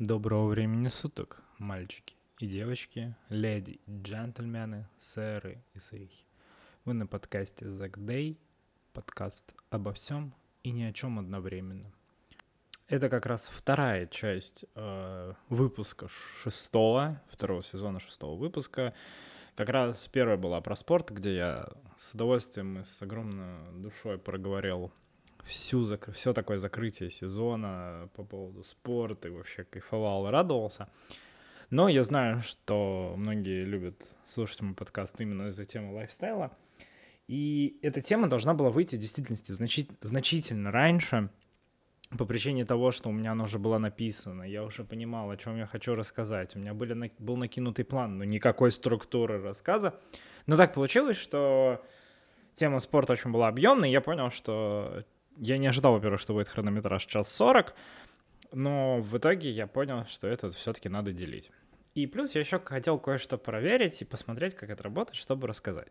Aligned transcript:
Доброго 0.00 0.46
времени 0.46 0.88
суток, 0.88 1.42
мальчики 1.58 2.16
и 2.38 2.46
девочки, 2.46 3.14
леди 3.28 3.80
и 3.86 4.02
джентльмены, 4.02 4.88
сэры 4.98 5.62
и 5.74 5.78
сырихи. 5.78 6.24
Вы 6.86 6.94
на 6.94 7.06
подкасте 7.06 7.66
Zack 7.66 7.98
Day, 7.98 8.38
подкаст 8.94 9.54
обо 9.68 9.92
всем 9.92 10.32
и 10.62 10.70
ни 10.70 10.84
о 10.84 10.94
чем 10.94 11.18
одновременно. 11.18 11.92
Это 12.88 13.10
как 13.10 13.26
раз 13.26 13.50
вторая 13.52 14.06
часть 14.06 14.64
э, 14.74 15.34
выпуска 15.50 16.08
шестого, 16.42 17.20
второго 17.30 17.62
сезона 17.62 18.00
шестого 18.00 18.38
выпуска. 18.38 18.94
Как 19.54 19.68
раз 19.68 20.08
первая 20.10 20.38
была 20.38 20.62
про 20.62 20.76
спорт, 20.76 21.10
где 21.10 21.36
я 21.36 21.68
с 21.98 22.14
удовольствием 22.14 22.78
и 22.78 22.84
с 22.84 23.02
огромной 23.02 23.70
душой 23.82 24.16
проговорил 24.16 24.92
всю 25.44 25.82
зак... 25.82 26.12
все 26.12 26.32
такое 26.32 26.58
закрытие 26.58 27.10
сезона 27.10 28.08
по 28.14 28.24
поводу 28.24 28.64
спорта 28.64 29.28
и 29.28 29.30
вообще 29.30 29.64
кайфовал 29.64 30.26
и 30.26 30.30
радовался. 30.30 30.88
Но 31.70 31.88
я 31.88 32.02
знаю, 32.02 32.42
что 32.42 33.14
многие 33.16 33.64
любят 33.64 34.02
слушать 34.26 34.60
мой 34.60 34.74
подкаст 34.74 35.20
именно 35.20 35.48
из-за 35.48 35.64
темы 35.64 35.94
лайфстайла. 35.94 36.56
И 37.28 37.78
эта 37.82 38.00
тема 38.00 38.28
должна 38.28 38.54
была 38.54 38.70
выйти 38.70 38.96
в 38.96 38.98
действительности 38.98 39.52
значит... 39.52 39.90
значительно 40.00 40.72
раньше, 40.72 41.30
по 42.18 42.24
причине 42.24 42.64
того, 42.64 42.90
что 42.90 43.08
у 43.08 43.12
меня 43.12 43.32
она 43.32 43.44
уже 43.44 43.60
была 43.60 43.78
написана, 43.78 44.42
я 44.42 44.64
уже 44.64 44.82
понимал, 44.82 45.30
о 45.30 45.36
чем 45.36 45.56
я 45.56 45.66
хочу 45.66 45.94
рассказать. 45.94 46.56
У 46.56 46.58
меня 46.58 46.74
были, 46.74 47.12
был 47.18 47.36
накинутый 47.36 47.84
план, 47.84 48.18
но 48.18 48.24
никакой 48.24 48.72
структуры 48.72 49.40
рассказа. 49.40 49.94
Но 50.46 50.56
так 50.56 50.74
получилось, 50.74 51.16
что 51.16 51.84
тема 52.54 52.80
спорта 52.80 53.12
очень 53.12 53.30
была 53.30 53.46
объемной, 53.46 53.92
я 53.92 54.00
понял, 54.00 54.32
что 54.32 55.04
я 55.40 55.58
не 55.58 55.66
ожидал, 55.66 55.94
во-первых, 55.94 56.20
что 56.20 56.34
будет 56.34 56.48
хронометраж 56.48 57.04
час 57.06 57.32
40, 57.32 57.74
но 58.52 59.00
в 59.00 59.16
итоге 59.16 59.50
я 59.50 59.66
понял, 59.66 60.04
что 60.06 60.28
это 60.28 60.50
все-таки 60.52 60.88
надо 60.88 61.12
делить. 61.12 61.50
И 61.94 62.06
плюс 62.06 62.34
я 62.34 62.40
еще 62.40 62.60
хотел 62.60 62.98
кое-что 62.98 63.38
проверить 63.38 64.02
и 64.02 64.04
посмотреть, 64.04 64.54
как 64.54 64.70
это 64.70 64.82
работает, 64.82 65.16
чтобы 65.16 65.48
рассказать. 65.48 65.88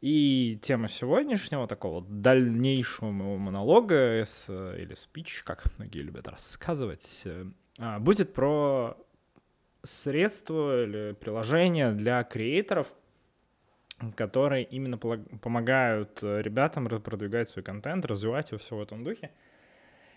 И 0.00 0.58
тема 0.62 0.88
сегодняшнего 0.88 1.66
такого 1.66 2.02
дальнейшего 2.02 3.10
моего 3.10 3.36
монолога 3.36 4.24
с, 4.24 4.48
или 4.48 4.94
спич, 4.94 5.42
как 5.44 5.64
многие 5.78 6.00
любят 6.00 6.26
рассказывать, 6.26 7.24
а, 7.78 7.98
будет 7.98 8.32
про 8.32 8.96
средства 9.82 10.84
или 10.84 11.12
приложения 11.12 11.92
для 11.92 12.24
креаторов, 12.24 12.92
которые 14.16 14.64
именно 14.64 14.98
помогают 14.98 16.18
э, 16.22 16.42
ребятам 16.42 16.88
продвигать 17.00 17.48
свой 17.48 17.62
контент, 17.62 18.04
развивать 18.06 18.50
его 18.50 18.58
все 18.58 18.76
в 18.76 18.82
этом 18.82 19.04
духе. 19.04 19.30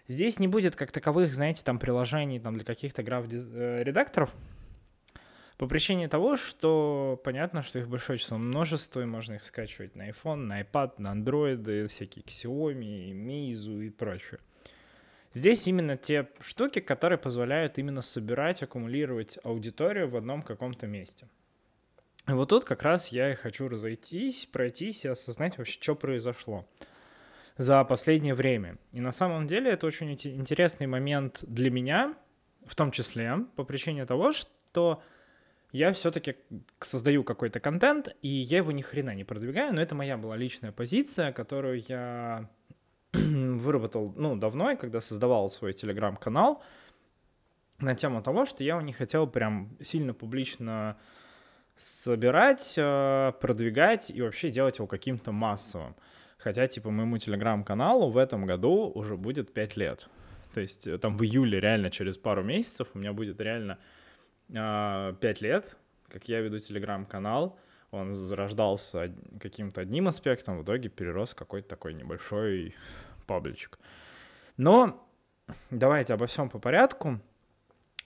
Здесь 0.07 0.39
не 0.39 0.47
будет 0.47 0.75
как 0.75 0.91
таковых, 0.91 1.33
знаете, 1.33 1.63
там 1.63 1.79
приложений 1.79 2.39
там, 2.39 2.55
для 2.55 2.65
каких-то 2.65 3.03
граф-редакторов, 3.03 4.29
э, 4.29 5.17
по 5.57 5.67
причине 5.67 6.07
того, 6.07 6.35
что 6.35 7.21
понятно, 7.23 7.61
что 7.61 7.79
их 7.79 7.87
большое 7.87 8.17
число 8.19 8.37
множество, 8.37 9.01
и 9.01 9.05
можно 9.05 9.35
их 9.35 9.45
скачивать 9.45 9.95
на 9.95 10.09
iPhone, 10.09 10.35
на 10.35 10.61
iPad, 10.61 10.93
на 10.97 11.13
Android, 11.13 11.87
всякие 11.87 12.25
Xiaomi, 12.25 13.11
Meizu 13.11 13.85
и 13.85 13.89
прочее. 13.89 14.39
Здесь 15.33 15.67
именно 15.67 15.97
те 15.97 16.27
штуки, 16.41 16.79
которые 16.79 17.17
позволяют 17.17 17.77
именно 17.77 18.01
собирать, 18.01 18.61
аккумулировать 18.61 19.39
аудиторию 19.43 20.09
в 20.09 20.15
одном 20.15 20.41
каком-то 20.41 20.85
месте. 20.85 21.27
Вот 22.27 22.49
тут 22.49 22.63
как 22.63 22.83
раз 22.83 23.09
я 23.09 23.31
и 23.31 23.35
хочу 23.35 23.67
разойтись, 23.67 24.45
пройтись 24.45 25.03
и 25.03 25.09
осознать 25.09 25.57
вообще, 25.57 25.77
что 25.81 25.95
произошло 25.95 26.65
за 27.57 27.83
последнее 27.83 28.33
время. 28.33 28.77
И 28.93 29.01
на 29.01 29.11
самом 29.11 29.45
деле 29.45 29.71
это 29.71 29.85
очень 29.85 30.11
интересный 30.13 30.87
момент 30.87 31.39
для 31.41 31.69
меня, 31.69 32.15
в 32.65 32.75
том 32.75 32.91
числе 32.91 33.39
по 33.55 33.65
причине 33.65 34.05
того, 34.05 34.31
что 34.31 35.03
я 35.73 35.91
все-таки 35.91 36.35
создаю 36.79 37.23
какой-то 37.23 37.59
контент, 37.59 38.15
и 38.21 38.29
я 38.29 38.57
его 38.57 38.71
ни 38.71 38.81
хрена 38.81 39.13
не 39.15 39.23
продвигаю, 39.23 39.73
но 39.73 39.81
это 39.81 39.93
моя 39.93 40.17
была 40.17 40.37
личная 40.37 40.71
позиция, 40.71 41.33
которую 41.33 41.83
я 41.87 42.49
выработал, 43.11 44.13
ну, 44.15 44.37
давно, 44.37 44.77
когда 44.77 45.01
создавал 45.01 45.49
свой 45.49 45.73
телеграм-канал 45.73 46.63
на 47.79 47.95
тему 47.95 48.21
того, 48.21 48.45
что 48.45 48.63
я 48.63 48.81
не 48.81 48.93
хотел 48.93 49.27
прям 49.27 49.75
сильно 49.81 50.13
публично 50.13 50.97
собирать, 51.77 52.75
э, 52.77 53.33
продвигать 53.41 54.09
и 54.09 54.21
вообще 54.21 54.49
делать 54.49 54.77
его 54.77 54.87
каким-то 54.87 55.31
массовым. 55.31 55.95
Хотя, 56.37 56.67
типа, 56.67 56.91
моему 56.91 57.17
телеграм-каналу 57.17 58.09
в 58.09 58.17
этом 58.17 58.45
году 58.45 58.91
уже 58.93 59.15
будет 59.15 59.53
5 59.53 59.77
лет. 59.77 60.07
То 60.53 60.61
есть 60.61 60.87
э, 60.87 60.97
там 60.97 61.17
в 61.17 61.23
июле 61.23 61.59
реально 61.59 61.89
через 61.89 62.17
пару 62.17 62.43
месяцев 62.43 62.89
у 62.93 62.99
меня 62.99 63.13
будет 63.13 63.39
реально 63.39 63.79
э, 64.49 65.13
5 65.19 65.41
лет, 65.41 65.75
как 66.09 66.27
я 66.27 66.41
веду 66.41 66.59
телеграм-канал. 66.59 67.57
Он 67.91 68.13
зарождался 68.13 69.13
каким-то 69.39 69.81
одним 69.81 70.07
аспектом, 70.07 70.57
в 70.57 70.63
итоге 70.63 70.89
перерос 70.89 71.33
какой-то 71.33 71.69
такой 71.69 71.93
небольшой 71.93 72.75
пабличек. 73.27 73.79
Но 74.57 75.07
давайте 75.69 76.13
обо 76.13 76.27
всем 76.27 76.49
по 76.49 76.59
порядку. 76.59 77.19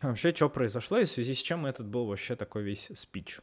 Вообще, 0.02 0.34
что 0.34 0.50
произошло 0.50 1.00
и 1.00 1.06
в 1.06 1.10
связи 1.10 1.34
с 1.34 1.40
чем 1.40 1.66
этот 1.66 1.88
был 1.88 2.06
вообще 2.06 2.36
такой 2.36 2.64
весь 2.64 2.92
спич. 2.96 3.40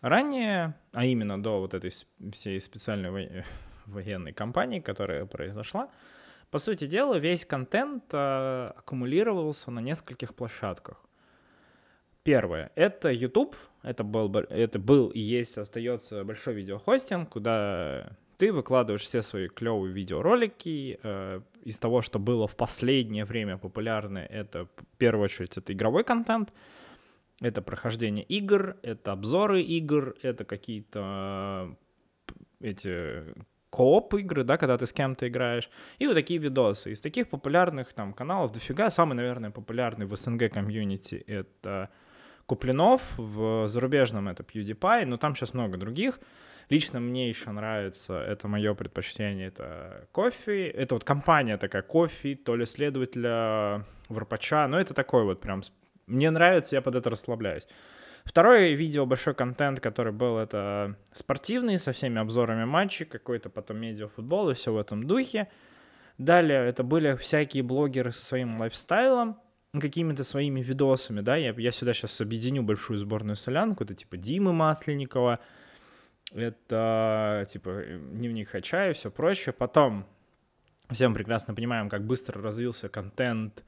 Ранее, 0.00 0.74
а 0.92 1.04
именно 1.04 1.42
до 1.42 1.60
вот 1.60 1.74
этой 1.74 1.92
всей 2.32 2.60
специальной 2.60 3.44
военной 3.86 4.32
кампании, 4.32 4.80
которая 4.80 5.26
произошла, 5.26 5.90
по 6.50 6.58
сути 6.58 6.86
дела, 6.86 7.18
весь 7.18 7.44
контент 7.44 8.04
э, 8.12 8.72
аккумулировался 8.76 9.70
на 9.70 9.80
нескольких 9.80 10.34
площадках. 10.34 11.04
Первое— 12.22 12.72
это 12.74 13.10
YouTube, 13.10 13.54
это 13.82 14.02
был, 14.02 14.34
это 14.34 14.78
был 14.78 15.08
и 15.08 15.20
есть, 15.20 15.58
остается 15.58 16.24
большой 16.24 16.54
видеохостинг, 16.54 17.28
куда 17.28 18.16
ты 18.36 18.52
выкладываешь 18.52 19.02
все 19.02 19.22
свои 19.22 19.48
клевые 19.48 19.92
видеоролики. 19.92 20.98
Э, 21.02 21.42
из 21.62 21.78
того, 21.78 22.00
что 22.00 22.18
было 22.18 22.48
в 22.48 22.56
последнее 22.56 23.26
время 23.26 23.58
популярно, 23.58 24.18
это 24.18 24.64
в 24.64 24.96
первую 24.96 25.26
очередь 25.26 25.58
это 25.58 25.72
игровой 25.74 26.04
контент— 26.04 26.54
это 27.40 27.62
прохождение 27.62 28.24
игр, 28.24 28.76
это 28.82 29.12
обзоры 29.12 29.62
игр, 29.62 30.14
это 30.22 30.44
какие-то 30.44 31.76
эти 32.60 33.24
кооп 33.70 34.14
игры, 34.14 34.44
да, 34.44 34.58
когда 34.58 34.76
ты 34.76 34.86
с 34.86 34.92
кем-то 34.92 35.28
играешь, 35.28 35.70
и 35.98 36.06
вот 36.06 36.14
такие 36.14 36.40
видосы. 36.40 36.90
Из 36.90 37.00
таких 37.00 37.28
популярных 37.28 37.92
там 37.92 38.12
каналов 38.12 38.52
дофига, 38.52 38.90
самый, 38.90 39.14
наверное, 39.14 39.50
популярный 39.50 40.06
в 40.06 40.16
СНГ 40.16 40.52
комьюнити— 40.52 41.14
это 41.26 41.88
Куплинов, 42.46 43.00
в 43.16 43.68
зарубежном 43.68 44.28
это 44.28 44.42
PewDiePie, 44.42 45.06
но 45.06 45.16
там 45.16 45.36
сейчас 45.36 45.54
много 45.54 45.78
других. 45.78 46.18
Лично 46.68 47.00
мне 47.00 47.28
еще 47.28 47.50
нравится, 47.50 48.20
это 48.20 48.48
мое 48.48 48.74
предпочтение, 48.74 49.48
это 49.48 50.08
кофе. 50.12 50.68
Это 50.68 50.94
вот 50.94 51.04
компания 51.04 51.56
такая 51.58 51.82
кофе, 51.82 52.34
то 52.34 52.56
ли 52.56 52.66
следователя 52.66 53.84
Варпача, 54.08 54.66
но 54.68 54.80
это 54.80 54.94
такой 54.94 55.24
вот 55.24 55.40
прям 55.40 55.62
мне 56.10 56.30
нравится, 56.30 56.76
я 56.76 56.82
под 56.82 56.94
это 56.94 57.10
расслабляюсь. 57.10 57.66
Второе 58.24 58.74
видео, 58.74 59.06
большой 59.06 59.34
контент, 59.34 59.80
который 59.80 60.12
был, 60.12 60.38
это 60.38 60.96
спортивный, 61.12 61.78
со 61.78 61.92
всеми 61.92 62.20
обзорами 62.20 62.64
матчей, 62.64 63.06
какой-то 63.06 63.48
потом 63.48 63.78
медиафутбол 63.78 64.50
и 64.50 64.54
все 64.54 64.72
в 64.72 64.76
этом 64.76 65.06
духе. 65.06 65.48
Далее 66.18 66.66
это 66.66 66.82
были 66.84 67.14
всякие 67.16 67.62
блогеры 67.62 68.12
со 68.12 68.24
своим 68.24 68.60
лайфстайлом, 68.60 69.40
какими-то 69.72 70.24
своими 70.24 70.60
видосами, 70.60 71.20
да, 71.20 71.36
я, 71.36 71.54
я 71.56 71.70
сюда 71.70 71.94
сейчас 71.94 72.20
объединю 72.20 72.62
большую 72.62 72.98
сборную 72.98 73.36
солянку, 73.36 73.84
это 73.84 73.94
типа 73.94 74.16
Димы 74.16 74.52
Масленникова, 74.52 75.38
это 76.32 77.46
типа 77.50 77.84
дневник 78.12 78.50
Хача 78.50 78.90
и 78.90 78.92
все 78.92 79.10
прочее. 79.10 79.52
Потом 79.52 80.06
все 80.90 81.10
прекрасно 81.12 81.54
понимаем, 81.54 81.88
как 81.88 82.04
быстро 82.04 82.42
развился 82.42 82.88
контент 82.88 83.64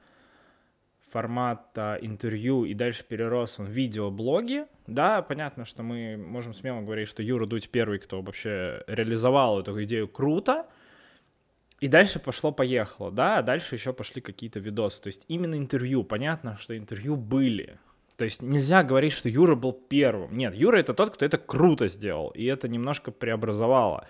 формата 1.13 1.99
интервью 2.01 2.65
и 2.65 2.73
дальше 2.73 3.05
перерос 3.07 3.59
он 3.59 3.67
в 3.67 3.69
видеоблоги. 3.69 4.65
Да, 4.87 5.21
понятно, 5.21 5.63
что 5.63 5.83
мы 5.83 6.17
можем 6.17 6.55
смело 6.55 6.81
говорить, 6.81 7.07
что 7.07 7.21
Юра 7.21 7.45
Дудь 7.45 7.69
первый, 7.69 7.99
кто 7.99 8.21
вообще 8.21 8.83
реализовал 8.87 9.59
эту 9.59 9.81
идею 9.83 10.07
круто. 10.07 10.65
И 11.79 11.87
дальше 11.87 12.19
пошло-поехало, 12.19 13.11
да, 13.11 13.37
а 13.37 13.43
дальше 13.43 13.75
еще 13.75 13.93
пошли 13.93 14.21
какие-то 14.21 14.59
видосы. 14.59 15.03
То 15.03 15.07
есть 15.07 15.23
именно 15.27 15.55
интервью, 15.55 16.03
понятно, 16.03 16.57
что 16.57 16.75
интервью 16.75 17.15
были. 17.15 17.77
То 18.17 18.25
есть 18.25 18.41
нельзя 18.41 18.83
говорить, 18.83 19.13
что 19.13 19.29
Юра 19.29 19.55
был 19.55 19.73
первым. 19.73 20.35
Нет, 20.35 20.55
Юра 20.55 20.77
это 20.77 20.95
тот, 20.95 21.13
кто 21.13 21.25
это 21.25 21.37
круто 21.37 21.87
сделал, 21.87 22.29
и 22.29 22.45
это 22.45 22.67
немножко 22.67 23.11
преобразовало, 23.11 24.07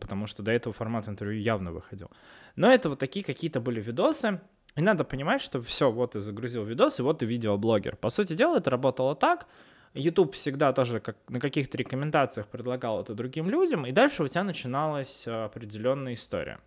потому 0.00 0.26
что 0.26 0.42
до 0.42 0.50
этого 0.50 0.72
формат 0.72 1.08
интервью 1.08 1.40
явно 1.40 1.72
выходил. 1.72 2.10
Но 2.56 2.72
это 2.72 2.88
вот 2.88 2.98
такие 2.98 3.24
какие-то 3.24 3.60
были 3.60 3.80
видосы, 3.80 4.40
и 4.78 4.80
надо 4.80 5.02
понимать, 5.02 5.42
что 5.42 5.60
все, 5.60 5.90
вот 5.90 6.12
ты 6.12 6.20
загрузил 6.20 6.62
видос, 6.62 7.00
и 7.00 7.02
вот 7.02 7.18
ты 7.18 7.26
видеоблогер. 7.26 7.96
По 7.96 8.10
сути 8.10 8.34
дела, 8.34 8.58
это 8.58 8.70
работало 8.70 9.16
так. 9.16 9.48
YouTube 9.92 10.36
всегда 10.36 10.72
тоже 10.72 11.00
как, 11.00 11.16
на 11.28 11.40
каких-то 11.40 11.76
рекомендациях 11.76 12.46
предлагал 12.46 13.02
это 13.02 13.12
другим 13.14 13.50
людям, 13.50 13.86
и 13.86 13.90
дальше 13.90 14.22
у 14.22 14.28
тебя 14.28 14.44
начиналась 14.44 15.26
э, 15.26 15.32
определенная 15.46 16.14
история. 16.14 16.60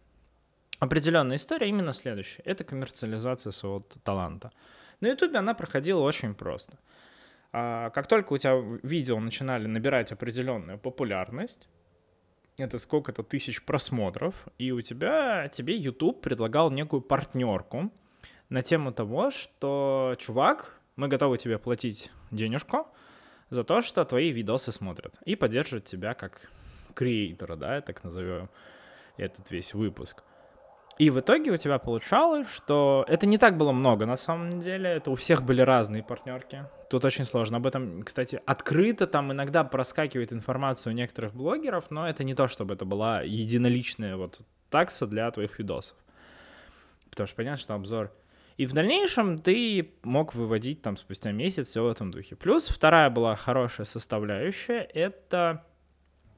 Определенная 0.80 1.38
история 1.38 1.70
именно 1.70 1.94
следующая. 1.94 2.42
Это 2.44 2.66
коммерциализация 2.66 3.52
своего 3.52 3.86
таланта. 4.04 4.52
На 5.00 5.08
YouTube 5.08 5.34
она 5.36 5.54
проходила 5.54 6.02
очень 6.02 6.36
просто. 6.36 6.78
А, 7.54 7.92
как 7.92 8.08
только 8.08 8.34
у 8.34 8.38
тебя 8.38 8.62
видео 8.84 9.22
начинали 9.22 9.68
набирать 9.68 10.12
определенную 10.12 10.78
популярность, 10.78 11.70
это 12.58 12.78
сколько-то 12.78 13.24
тысяч 13.24 13.64
просмотров, 13.64 14.36
и 14.58 14.74
у 14.74 14.82
тебя, 14.82 15.48
тебе 15.48 15.78
YouTube 15.78 16.20
предлагал 16.22 16.72
некую 16.72 17.02
партнерку 17.02 17.90
на 18.52 18.62
тему 18.62 18.92
того, 18.92 19.32
что, 19.32 20.16
чувак, 20.20 20.78
мы 20.98 21.08
готовы 21.08 21.38
тебе 21.38 21.58
платить 21.58 22.12
денежку 22.32 22.86
за 23.50 23.64
то, 23.64 23.82
что 23.82 24.04
твои 24.04 24.30
видосы 24.30 24.74
смотрят 24.74 25.16
и 25.26 25.36
поддерживают 25.36 25.86
тебя 25.86 26.14
как 26.14 26.52
креатора, 26.94 27.56
да, 27.56 27.80
так 27.80 28.04
назовем 28.04 28.50
этот 29.16 29.50
весь 29.52 29.74
выпуск. 29.74 30.24
И 30.98 31.10
в 31.10 31.22
итоге 31.22 31.52
у 31.52 31.58
тебя 31.58 31.80
получалось, 31.80 32.50
что 32.54 33.06
это 33.08 33.26
не 33.26 33.38
так 33.38 33.58
было 33.58 33.72
много 33.72 34.06
на 34.06 34.18
самом 34.18 34.60
деле, 34.60 34.90
это 34.90 35.12
у 35.12 35.16
всех 35.16 35.44
были 35.44 35.62
разные 35.62 36.04
партнерки. 36.04 36.66
Тут 36.90 37.06
очень 37.06 37.24
сложно. 37.24 37.58
Об 37.58 37.68
этом, 37.68 38.04
кстати, 38.04 38.42
открыто 38.46 39.08
там 39.08 39.32
иногда 39.32 39.64
проскакивает 39.64 40.34
информация 40.34 40.92
у 40.92 40.94
некоторых 40.94 41.34
блогеров, 41.34 41.90
но 41.90 42.08
это 42.08 42.26
не 42.26 42.36
то, 42.36 42.50
чтобы 42.50 42.74
это 42.74 42.84
была 42.84 43.22
единоличная 43.22 44.18
вот 44.18 44.40
такса 44.70 45.08
для 45.08 45.32
твоих 45.32 45.58
видосов. 45.58 45.96
Потому 47.10 47.28
что 47.28 47.36
понятно, 47.38 47.58
что 47.58 47.74
обзор 47.76 48.12
и 48.58 48.66
в 48.66 48.74
дальнейшем 48.74 49.40
ты 49.40 49.92
мог 50.04 50.36
выводить 50.36 50.82
там 50.82 50.98
спустя 50.98 51.32
месяц 51.32 51.68
все 51.68 51.84
в 51.84 51.88
этом 51.88 52.12
духе. 52.12 52.36
Плюс 52.36 52.68
вторая 52.68 53.10
была 53.10 53.36
хорошая 53.36 53.86
составляющая— 53.86 54.82
это 54.94 55.64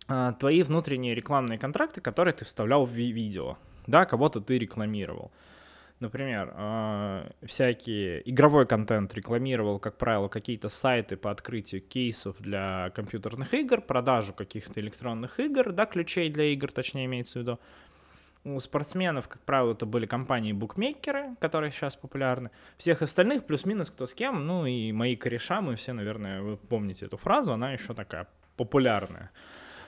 а, 0.08 0.34
твои 0.34 0.64
внутренние 0.64 1.16
рекламные 1.16 1.58
контракты, 1.58 2.02
которые 2.02 2.34
ты 2.34 2.46
вставлял 2.46 2.86
в 2.86 2.92
ви- 2.92 3.12
видео. 3.12 3.58
Да, 3.88 4.06
кого-то 4.06 4.42
ты 4.42 4.58
рекламировал. 4.58 5.32
Например, 6.00 6.54
э, 6.54 7.30
всякий 7.46 8.22
игровой 8.26 8.66
контент 8.66 9.14
рекламировал, 9.14 9.80
как 9.80 9.98
правило, 9.98 10.28
какие-то 10.28 10.68
сайты 10.68 11.16
по 11.16 11.32
открытию 11.32 11.82
кейсов 11.82 12.36
для 12.40 12.92
компьютерных 12.94 13.54
игр, 13.54 13.80
продажу 13.80 14.34
каких-то 14.34 14.82
электронных 14.82 15.40
игр, 15.40 15.72
да, 15.72 15.86
ключей 15.86 16.30
для 16.30 16.46
игр, 16.46 16.72
точнее 16.72 17.06
имеется 17.06 17.40
в 17.40 17.42
виду 17.44 17.60
у 18.46 18.60
спортсменов, 18.60 19.28
как 19.28 19.42
правило, 19.42 19.72
это 19.72 19.86
были 19.86 20.06
компании-букмекеры, 20.06 21.36
которые 21.40 21.72
сейчас 21.72 21.96
популярны. 21.96 22.52
Всех 22.78 23.02
остальных, 23.02 23.46
плюс-минус 23.46 23.90
кто 23.90 24.06
с 24.06 24.14
кем, 24.14 24.46
ну 24.46 24.66
и 24.66 24.92
мои 24.92 25.16
кореша, 25.16 25.62
мы 25.62 25.76
все, 25.76 25.94
наверное, 25.94 26.42
вы 26.42 26.58
помните 26.58 27.06
эту 27.06 27.18
фразу, 27.18 27.54
она 27.54 27.72
еще 27.72 27.94
такая 27.94 28.28
популярная. 28.58 29.32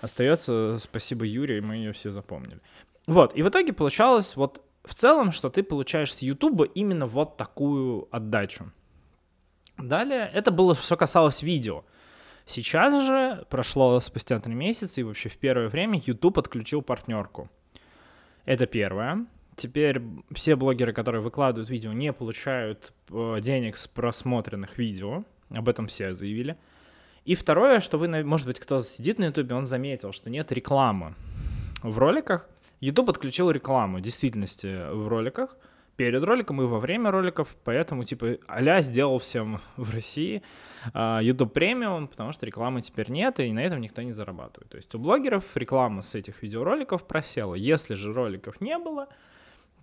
Остается, 0.02 0.78
спасибо 0.80 1.26
Юрию, 1.26 1.64
мы 1.64 1.76
ее 1.76 1.92
все 1.92 2.12
запомнили. 2.12 2.60
Вот, 3.08 3.36
и 3.36 3.44
в 3.44 3.50
итоге 3.50 3.74
получалось 3.74 4.36
вот 4.36 4.62
в 4.84 4.94
целом, 4.94 5.32
что 5.32 5.50
ты 5.50 5.64
получаешь 5.64 6.14
с 6.14 6.22
Ютуба 6.22 6.66
именно 6.66 7.08
вот 7.08 7.38
такую 7.38 8.08
отдачу. 8.12 8.72
Далее, 9.78 10.30
это 10.34 10.52
было, 10.52 10.76
что 10.76 10.96
касалось 10.96 11.42
видео. 11.42 11.84
Сейчас 12.46 13.04
же, 13.04 13.46
прошло 13.50 14.00
спустя 14.00 14.40
три 14.40 14.54
месяца, 14.54 15.02
и 15.02 15.04
вообще 15.04 15.30
в 15.30 15.38
первое 15.38 15.68
время 15.68 16.02
YouTube 16.06 16.38
отключил 16.38 16.82
партнерку. 16.82 17.50
Это 18.46 18.66
первое. 18.66 19.26
Теперь 19.56 20.02
все 20.34 20.56
блогеры, 20.56 20.94
которые 20.94 21.22
выкладывают 21.22 21.70
видео, 21.70 21.94
не 21.94 22.14
получают 22.14 22.94
э, 23.10 23.38
денег 23.42 23.78
с 23.78 23.88
просмотренных 23.88 24.78
видео. 24.78 25.24
Об 25.50 25.70
этом 25.70 25.88
все 25.88 26.14
заявили. 26.14 26.58
И 27.24 27.36
второе, 27.36 27.80
что 27.80 27.98
вы, 27.98 28.08
может 28.24 28.46
быть, 28.46 28.60
кто 28.60 28.82
сидит 28.82 29.18
на 29.18 29.26
Ютубе, 29.26 29.56
он 29.56 29.66
заметил, 29.66 30.12
что 30.12 30.30
нет 30.30 30.52
рекламы 30.52 31.16
в 31.82 31.98
роликах. 31.98 32.48
YouTube 32.82 33.10
отключил 33.10 33.50
рекламу, 33.50 33.98
в 33.98 34.02
действительности, 34.02 34.92
в 34.92 35.08
роликах, 35.08 35.58
перед 35.96 36.24
роликом 36.24 36.62
и 36.62 36.66
во 36.66 36.80
время 36.80 37.12
роликов, 37.12 37.56
поэтому, 37.64 38.04
типа, 38.04 38.38
а 38.48 38.82
сделал 38.82 39.20
всем 39.20 39.62
в 39.78 39.92
России 39.92 40.44
а, 40.94 41.20
YouTube 41.22 41.54
премиум, 41.54 42.08
потому 42.08 42.32
что 42.32 42.46
рекламы 42.46 42.82
теперь 42.82 43.10
нет, 43.10 43.40
и 43.40 43.52
на 43.52 43.60
этом 43.60 43.82
никто 43.82 44.02
не 44.02 44.12
зарабатывает. 44.12 44.70
То 44.70 44.78
есть 44.78 44.94
у 44.96 45.00
блогеров 45.00 45.46
реклама 45.56 46.02
с 46.02 46.16
этих 46.16 46.44
видеороликов 46.44 47.06
просела. 47.06 47.56
Если 47.56 47.96
же 47.96 48.14
роликов 48.14 48.60
не 48.62 48.78
было, 48.78 49.08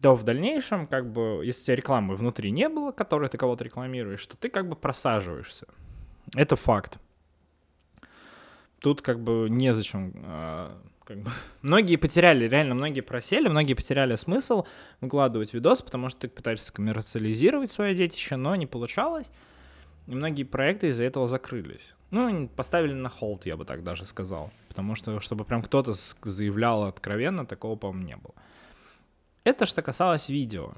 то 0.01 0.15
в 0.15 0.25
дальнейшем, 0.25 0.87
как 0.87 1.11
бы, 1.11 1.43
если 1.45 1.63
у 1.63 1.65
тебя 1.67 1.77
рекламы 1.77 2.17
внутри 2.17 2.51
не 2.51 2.69
было, 2.69 2.93
которой 2.93 3.29
ты 3.29 3.39
кого-то 3.39 3.65
рекламируешь, 3.65 4.27
то 4.27 4.37
ты 4.37 4.49
как 4.49 4.69
бы 4.69 4.77
просаживаешься. 4.77 5.67
Это 6.37 6.57
факт. 6.57 6.99
Тут 8.81 9.01
как 9.01 9.21
бы 9.21 9.47
незачем 9.49 10.13
а, 10.25 10.77
как 11.05 11.19
бы, 11.19 11.31
многие 11.63 11.97
потеряли, 11.97 12.49
реально 12.49 12.75
многие 12.75 13.01
просели, 13.01 13.49
многие 13.49 13.75
потеряли 13.75 14.17
смысл 14.17 14.65
выкладывать 15.01 15.53
видос, 15.55 15.83
потому 15.83 16.09
что 16.09 16.21
ты 16.23 16.29
пытаешься 16.29 16.73
коммерциализировать 16.73 17.71
свое 17.71 17.95
детище, 17.95 18.37
но 18.37 18.55
не 18.57 18.67
получалось. 18.67 19.31
И 20.07 20.15
многие 20.15 20.43
проекты 20.45 20.89
из-за 20.89 21.05
этого 21.05 21.29
закрылись. 21.29 21.95
Ну, 22.11 22.49
поставили 22.49 22.93
на 22.93 23.09
холд, 23.09 23.47
я 23.47 23.57
бы 23.57 23.65
так 23.65 23.85
даже 23.85 24.05
сказал. 24.05 24.53
Потому 24.69 24.95
что, 24.97 25.21
чтобы 25.21 25.45
прям 25.45 25.63
кто-то 25.63 25.93
заявлял 26.23 26.85
откровенно, 26.85 27.47
такого, 27.47 27.77
по-моему, 27.77 28.07
не 28.07 28.17
было. 28.17 28.35
Это 29.45 29.65
что 29.67 29.83
касалось 29.83 30.29
видео. 30.29 30.73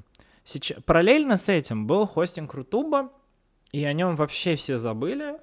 Сейчас, 0.44 0.82
параллельно 0.85 1.37
с 1.37 1.49
этим 1.49 1.87
был 1.87 2.06
хостинг 2.06 2.53
Рутуба, 2.55 3.11
и 3.73 3.82
о 3.85 3.93
нем 3.93 4.15
вообще 4.15 4.56
все 4.56 4.79
забыли, 4.79 5.38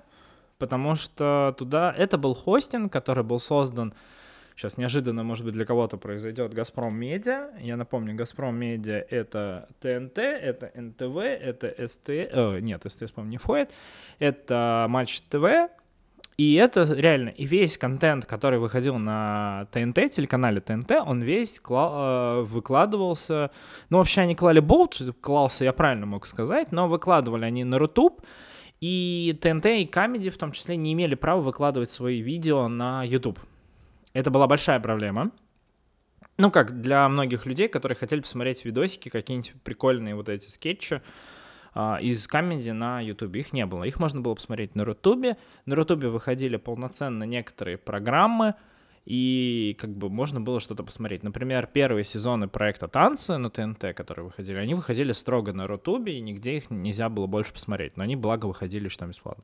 потому 0.59 0.95
что 0.95 1.55
туда... 1.57 1.93
Это 1.97 2.17
был 2.17 2.35
хостинг, 2.35 2.93
который 2.93 3.23
был 3.23 3.39
создан 3.39 3.93
Сейчас 4.61 4.77
неожиданно, 4.77 5.23
может 5.23 5.43
быть, 5.43 5.55
для 5.55 5.65
кого-то 5.65 5.97
произойдет 5.97 6.53
«Газпром 6.53 6.93
Медиа». 6.95 7.49
Я 7.59 7.77
напомню, 7.77 8.13
«Газпром 8.13 8.55
Медиа»— 8.55 9.03
это 9.09 9.67
ТНТ, 9.79 10.19
это 10.19 10.71
НТВ, 10.75 11.17
это 11.17 11.87
СТ... 11.87 12.09
Э, 12.09 12.59
нет, 12.61 12.83
СТС, 12.87 13.11
по-моему, 13.11 13.31
не 13.31 13.37
входит. 13.39 13.71
Это 14.19 14.85
Матч 14.87 15.21
ТВ, 15.21 15.71
и 16.37 16.53
это 16.53 16.83
реально, 16.83 17.29
и 17.29 17.47
весь 17.47 17.75
контент, 17.79 18.27
который 18.27 18.59
выходил 18.59 18.99
на 18.99 19.65
ТНТ, 19.71 20.11
телеканале 20.11 20.61
ТНТ, 20.61 20.91
он 21.07 21.23
весь 21.23 21.59
клал, 21.59 21.93
э, 21.95 22.41
выкладывался, 22.43 23.49
ну 23.89 23.97
вообще 23.97 24.21
они 24.21 24.35
клали 24.35 24.59
болт, 24.59 25.01
клался, 25.21 25.63
я 25.63 25.73
правильно 25.73 26.05
мог 26.05 26.27
сказать, 26.27 26.71
но 26.71 26.87
выкладывали 26.87 27.45
они 27.45 27.63
на 27.63 27.79
Rutube, 27.79 28.21
и 28.79 29.35
ТНТ 29.41 29.65
и 29.65 29.85
Comedy 29.87 30.29
в 30.29 30.37
том 30.37 30.51
числе 30.51 30.75
не 30.77 30.93
имели 30.93 31.15
права 31.15 31.41
выкладывать 31.41 31.89
свои 31.89 32.21
видео 32.21 32.67
на 32.67 33.03
YouTube. 33.03 33.39
Это 34.13 34.29
была 34.29 34.47
большая 34.47 34.79
проблема. 34.79 35.31
Ну, 36.37 36.51
как 36.51 36.81
для 36.81 37.07
многих 37.07 37.45
людей, 37.45 37.67
которые 37.67 37.95
хотели 37.95 38.21
посмотреть 38.21 38.65
видосики, 38.65 39.09
какие-нибудь 39.09 39.53
прикольные 39.63 40.15
вот 40.15 40.27
эти 40.27 40.49
скетчи 40.49 41.01
а, 41.73 41.99
из 42.01 42.27
комедии 42.27 42.71
на 42.71 42.99
Ютубе. 42.99 43.41
Их 43.41 43.53
не 43.53 43.65
было. 43.65 43.83
Их 43.83 43.99
можно 43.99 44.21
было 44.21 44.35
посмотреть 44.35 44.75
на 44.75 44.83
Рутубе. 44.83 45.37
На 45.65 45.75
Рутубе 45.75 46.09
выходили 46.09 46.57
полноценно 46.57 47.23
некоторые 47.23 47.77
программы, 47.77 48.55
и 49.05 49.75
как 49.79 49.91
бы 49.91 50.09
можно 50.09 50.41
было 50.41 50.59
что-то 50.59 50.83
посмотреть. 50.83 51.23
Например, 51.23 51.67
первые 51.67 52.05
сезоны 52.05 52.47
проекта 52.47 52.87
«Танцы» 52.87 53.37
на 53.37 53.49
ТНТ, 53.49 53.95
которые 53.95 54.25
выходили, 54.25 54.57
они 54.57 54.75
выходили 54.75 55.11
строго 55.11 55.53
на 55.53 55.65
Рутубе, 55.67 56.17
и 56.17 56.21
нигде 56.21 56.57
их 56.57 56.69
нельзя 56.69 57.09
было 57.09 57.25
больше 57.25 57.53
посмотреть. 57.53 57.97
Но 57.97 58.03
они, 58.03 58.15
благо, 58.15 58.45
выходили 58.45 58.89
что 58.89 59.05
бесплатно. 59.05 59.43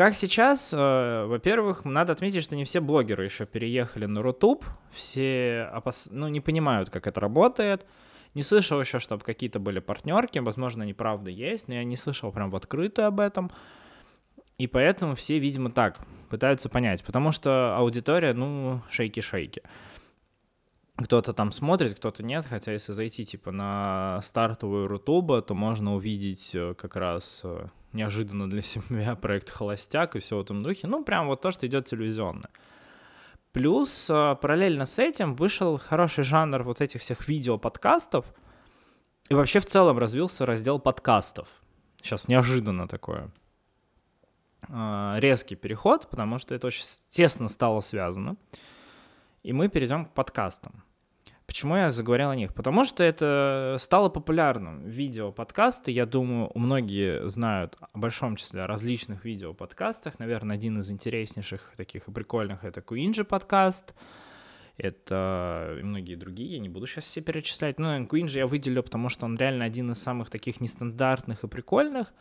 Как 0.00 0.14
сейчас, 0.14 0.72
э, 0.72 1.26
во-первых, 1.26 1.84
надо 1.84 2.12
отметить, 2.12 2.42
что 2.42 2.56
не 2.56 2.64
все 2.64 2.80
блогеры 2.80 3.26
еще 3.26 3.44
переехали 3.44 4.06
на 4.06 4.22
Рутуб, 4.22 4.64
все 4.92 5.68
опас... 5.74 6.08
ну, 6.10 6.26
не 6.28 6.40
понимают, 6.40 6.88
как 6.88 7.06
это 7.06 7.20
работает. 7.20 7.84
Не 8.32 8.42
слышал 8.42 8.80
еще, 8.80 8.98
чтобы 8.98 9.24
какие-то 9.24 9.58
были 9.60 9.78
партнерки, 9.78 10.38
возможно, 10.38 10.84
они 10.84 10.94
правда 10.94 11.28
есть, 11.28 11.68
но 11.68 11.74
я 11.74 11.84
не 11.84 11.98
слышал 11.98 12.32
прям 12.32 12.48
в 12.48 12.56
открытую 12.56 13.08
об 13.08 13.20
этом. 13.20 13.50
И 14.56 14.66
поэтому 14.66 15.16
все, 15.16 15.38
видимо, 15.38 15.70
так 15.70 15.98
пытаются 16.30 16.70
понять, 16.70 17.04
потому 17.04 17.30
что 17.30 17.76
аудитория, 17.76 18.32
ну, 18.32 18.80
шейки-шейки. 18.90 19.60
Кто-то 21.02 21.32
там 21.32 21.50
смотрит, 21.50 21.96
кто-то 21.96 22.22
нет, 22.22 22.44
хотя 22.46 22.72
если 22.72 22.92
зайти 22.92 23.24
типа 23.24 23.50
на 23.50 24.20
стартовую 24.22 24.86
Рутуба, 24.86 25.40
то 25.40 25.54
можно 25.54 25.94
увидеть 25.94 26.50
э, 26.54 26.74
как 26.74 26.94
раз 26.94 27.40
э, 27.42 27.68
неожиданно 27.92 28.50
для 28.50 28.60
себя 28.62 29.16
проект 29.16 29.48
«Холостяк» 29.48 30.16
и 30.16 30.20
все 30.20 30.36
в 30.36 30.40
этом 30.40 30.62
духе. 30.62 30.86
Ну, 30.86 31.02
прям 31.02 31.28
вот 31.28 31.40
то, 31.40 31.52
что 31.52 31.66
идет 31.66 31.86
телевизионно. 31.86 32.50
Плюс 33.52 34.08
а, 34.10 34.34
параллельно 34.34 34.84
с 34.84 34.98
этим 34.98 35.34
вышел 35.34 35.78
хороший 35.78 36.22
жанр 36.22 36.62
вот 36.62 36.80
этих 36.82 37.00
всех 37.00 37.26
видео-подкастов. 37.26 38.26
И 39.28 39.34
вообще 39.34 39.60
в 39.60 39.66
целом 39.66 39.98
развился 39.98 40.44
раздел 40.44 40.78
подкастов. 40.78 41.48
Сейчас 42.02 42.28
неожиданно 42.28 42.86
такое. 42.86 43.30
Резкий 44.68 45.56
переход, 45.56 46.08
потому 46.10 46.38
что 46.38 46.54
это 46.54 46.66
очень 46.66 46.84
тесно 47.08 47.48
стало 47.48 47.80
связано. 47.80 48.36
И 49.42 49.52
мы 49.52 49.68
перейдем 49.68 50.04
к 50.04 50.12
подкастам. 50.12 50.84
Почему 51.50 51.74
я 51.74 51.90
заговорил 51.90 52.30
о 52.30 52.36
них? 52.36 52.54
Потому 52.54 52.84
что 52.84 53.02
это 53.02 53.76
стало 53.80 54.08
популярным. 54.08 54.84
Видео-подкасты, 54.84 55.90
я 55.90 56.06
думаю, 56.06 56.52
многие 56.54 57.28
знают 57.28 57.76
о 57.80 57.98
большом 57.98 58.36
числе 58.36 58.66
различных 58.66 59.24
видео-подкастах. 59.24 60.20
Наверное, 60.20 60.54
один 60.54 60.78
из 60.78 60.92
интереснейших 60.92 61.72
таких 61.76 62.06
и 62.06 62.12
прикольных— 62.12 62.62
это 62.64 62.80
Куинджи 62.82 63.24
подкаст. 63.24 63.94
это 64.82 65.76
и 65.78 65.82
многие 65.82 66.14
другие, 66.14 66.54
я 66.54 66.58
не 66.58 66.68
буду 66.68 66.86
сейчас 66.86 67.04
все 67.04 67.20
перечислять. 67.20 67.78
Queen 67.78 68.28
же 68.28 68.38
я 68.38 68.46
выделю, 68.46 68.82
потому 68.82 69.08
что 69.08 69.26
он 69.26 69.36
реально 69.36 69.64
один 69.64 69.90
из 69.92 70.02
самых 70.02 70.30
таких 70.30 70.60
нестандартных 70.60 71.44
и 71.44 71.48
прикольных. 71.48 72.12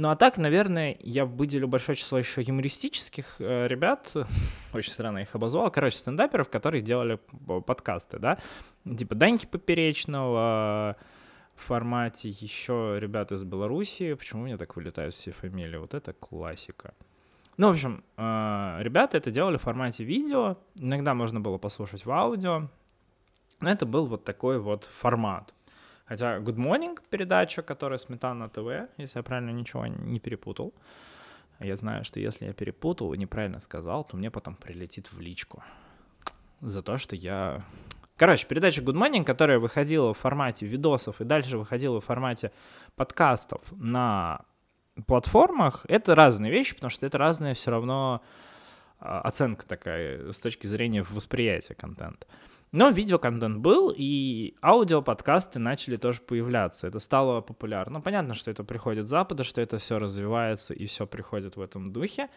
Ну 0.00 0.08
а 0.08 0.16
так, 0.16 0.38
наверное, 0.38 0.96
я 1.00 1.26
выделю 1.26 1.68
большое 1.68 1.94
число 1.94 2.16
еще 2.18 2.40
юмористических 2.40 3.36
э, 3.38 3.68
ребят, 3.68 4.10
очень 4.72 4.92
странно 4.92 5.18
их 5.18 5.34
обозвал, 5.34 5.70
короче, 5.70 5.98
стендаперов, 5.98 6.48
которые 6.48 6.80
делали 6.80 7.18
подкасты, 7.66 8.18
да, 8.18 8.38
типа 8.96 9.14
Даньки 9.14 9.44
Поперечного, 9.44 10.96
в 11.54 11.62
формате 11.62 12.30
еще 12.30 12.96
ребят 12.98 13.30
из 13.30 13.44
Беларуси, 13.44 14.14
почему 14.14 14.40
у 14.40 14.44
меня 14.46 14.56
так 14.56 14.74
вылетают 14.74 15.14
все 15.14 15.32
фамилии, 15.32 15.76
вот 15.76 15.92
это 15.92 16.14
классика. 16.14 16.94
Ну, 17.58 17.68
в 17.68 17.72
общем, 17.72 18.02
э, 18.16 18.76
ребята 18.80 19.18
это 19.18 19.30
делали 19.30 19.58
в 19.58 19.62
формате 19.62 20.04
видео, 20.04 20.56
иногда 20.78 21.12
можно 21.12 21.40
было 21.40 21.58
послушать 21.58 22.06
в 22.06 22.10
аудио, 22.10 22.70
но 23.60 23.70
это 23.70 23.84
был 23.84 24.06
вот 24.06 24.24
такой 24.24 24.60
вот 24.60 24.88
формат. 24.98 25.52
Хотя 26.10 26.38
Good 26.38 26.56
Morning 26.56 26.98
передача, 27.08 27.62
которая 27.62 27.96
Сметана 27.96 28.48
ТВ, 28.48 28.90
если 28.96 29.18
я 29.18 29.22
правильно 29.22 29.50
ничего 29.50 29.86
не 29.86 30.18
перепутал. 30.18 30.74
Я 31.60 31.76
знаю, 31.76 32.04
что 32.04 32.18
если 32.18 32.46
я 32.46 32.52
перепутал 32.52 33.14
и 33.14 33.16
неправильно 33.16 33.60
сказал, 33.60 34.02
то 34.02 34.16
мне 34.16 34.28
потом 34.28 34.56
прилетит 34.56 35.12
в 35.12 35.20
личку. 35.20 35.62
За 36.62 36.82
то, 36.82 36.98
что 36.98 37.14
я... 37.14 37.64
Короче, 38.16 38.44
передача 38.48 38.82
Good 38.82 38.96
Morning, 38.96 39.22
которая 39.22 39.60
выходила 39.60 40.12
в 40.12 40.18
формате 40.18 40.66
видосов 40.66 41.20
и 41.20 41.24
дальше 41.24 41.56
выходила 41.56 42.00
в 42.00 42.04
формате 42.04 42.50
подкастов 42.96 43.60
на 43.70 44.40
платформах, 45.06 45.86
это 45.88 46.16
разные 46.16 46.50
вещи, 46.50 46.74
потому 46.74 46.90
что 46.90 47.06
это 47.06 47.18
разная 47.18 47.54
все 47.54 47.70
равно 47.70 48.20
а, 48.98 49.20
оценка 49.20 49.64
такая 49.64 50.32
с 50.32 50.38
точки 50.38 50.66
зрения 50.66 51.04
восприятия 51.04 51.76
контента. 51.76 52.26
Но 52.72 52.90
видеоконтент 52.90 53.58
был, 53.58 53.92
и 53.96 54.54
аудиоподкасты 54.62 55.58
начали 55.58 55.96
тоже 55.96 56.20
появляться. 56.20 56.86
Это 56.86 57.00
стало 57.00 57.40
популярно. 57.40 58.00
Понятно, 58.00 58.34
что 58.34 58.50
это 58.50 58.62
приходит 58.62 59.06
с 59.06 59.10
Запада, 59.10 59.42
что 59.42 59.60
это 59.60 59.78
все 59.78 59.98
развивается 59.98 60.72
и 60.72 60.86
все 60.86 61.06
приходит 61.06 61.56
в 61.56 61.60
этом 61.60 61.92
духе. 61.92 62.28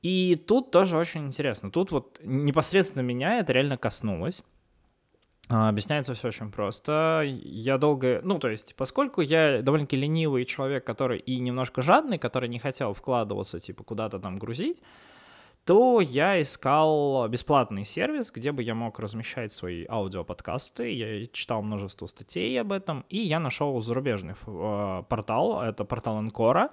И 0.00 0.36
тут 0.36 0.70
тоже 0.70 0.96
очень 0.96 1.26
интересно. 1.26 1.70
Тут 1.70 1.90
вот 1.90 2.18
непосредственно 2.22 3.02
меня 3.02 3.40
это 3.40 3.52
реально 3.52 3.76
коснулось. 3.76 4.42
А, 5.50 5.70
объясняется 5.70 6.14
все 6.14 6.28
очень 6.28 6.50
просто. 6.50 7.22
Я 7.26 7.78
долго, 7.78 8.20
ну, 8.22 8.38
то 8.38 8.48
есть, 8.48 8.74
поскольку 8.76 9.22
я 9.22 9.62
довольно-таки 9.62 9.96
ленивый 9.96 10.44
человек, 10.44 10.84
который 10.84 11.18
и 11.18 11.38
немножко 11.38 11.82
жадный, 11.82 12.18
который 12.18 12.48
не 12.48 12.58
хотел 12.58 12.92
вкладываться, 12.92 13.58
типа, 13.58 13.82
куда-то 13.82 14.18
там 14.18 14.38
грузить, 14.38 14.78
то 15.68 16.00
я 16.00 16.40
искал 16.40 17.28
бесплатный 17.28 17.84
сервис, 17.84 18.30
где 18.30 18.52
бы 18.52 18.62
я 18.62 18.74
мог 18.74 18.98
размещать 18.98 19.52
свои 19.52 19.84
аудиоподкасты. 19.86 20.90
Я 20.90 21.26
читал 21.26 21.60
множество 21.60 22.06
статей 22.06 22.58
об 22.58 22.72
этом, 22.72 23.04
и 23.10 23.18
я 23.18 23.38
нашел 23.38 23.78
зарубежный 23.82 24.32
э, 24.46 25.02
портал, 25.10 25.60
это 25.60 25.84
портал 25.84 26.24
Encore, 26.24 26.70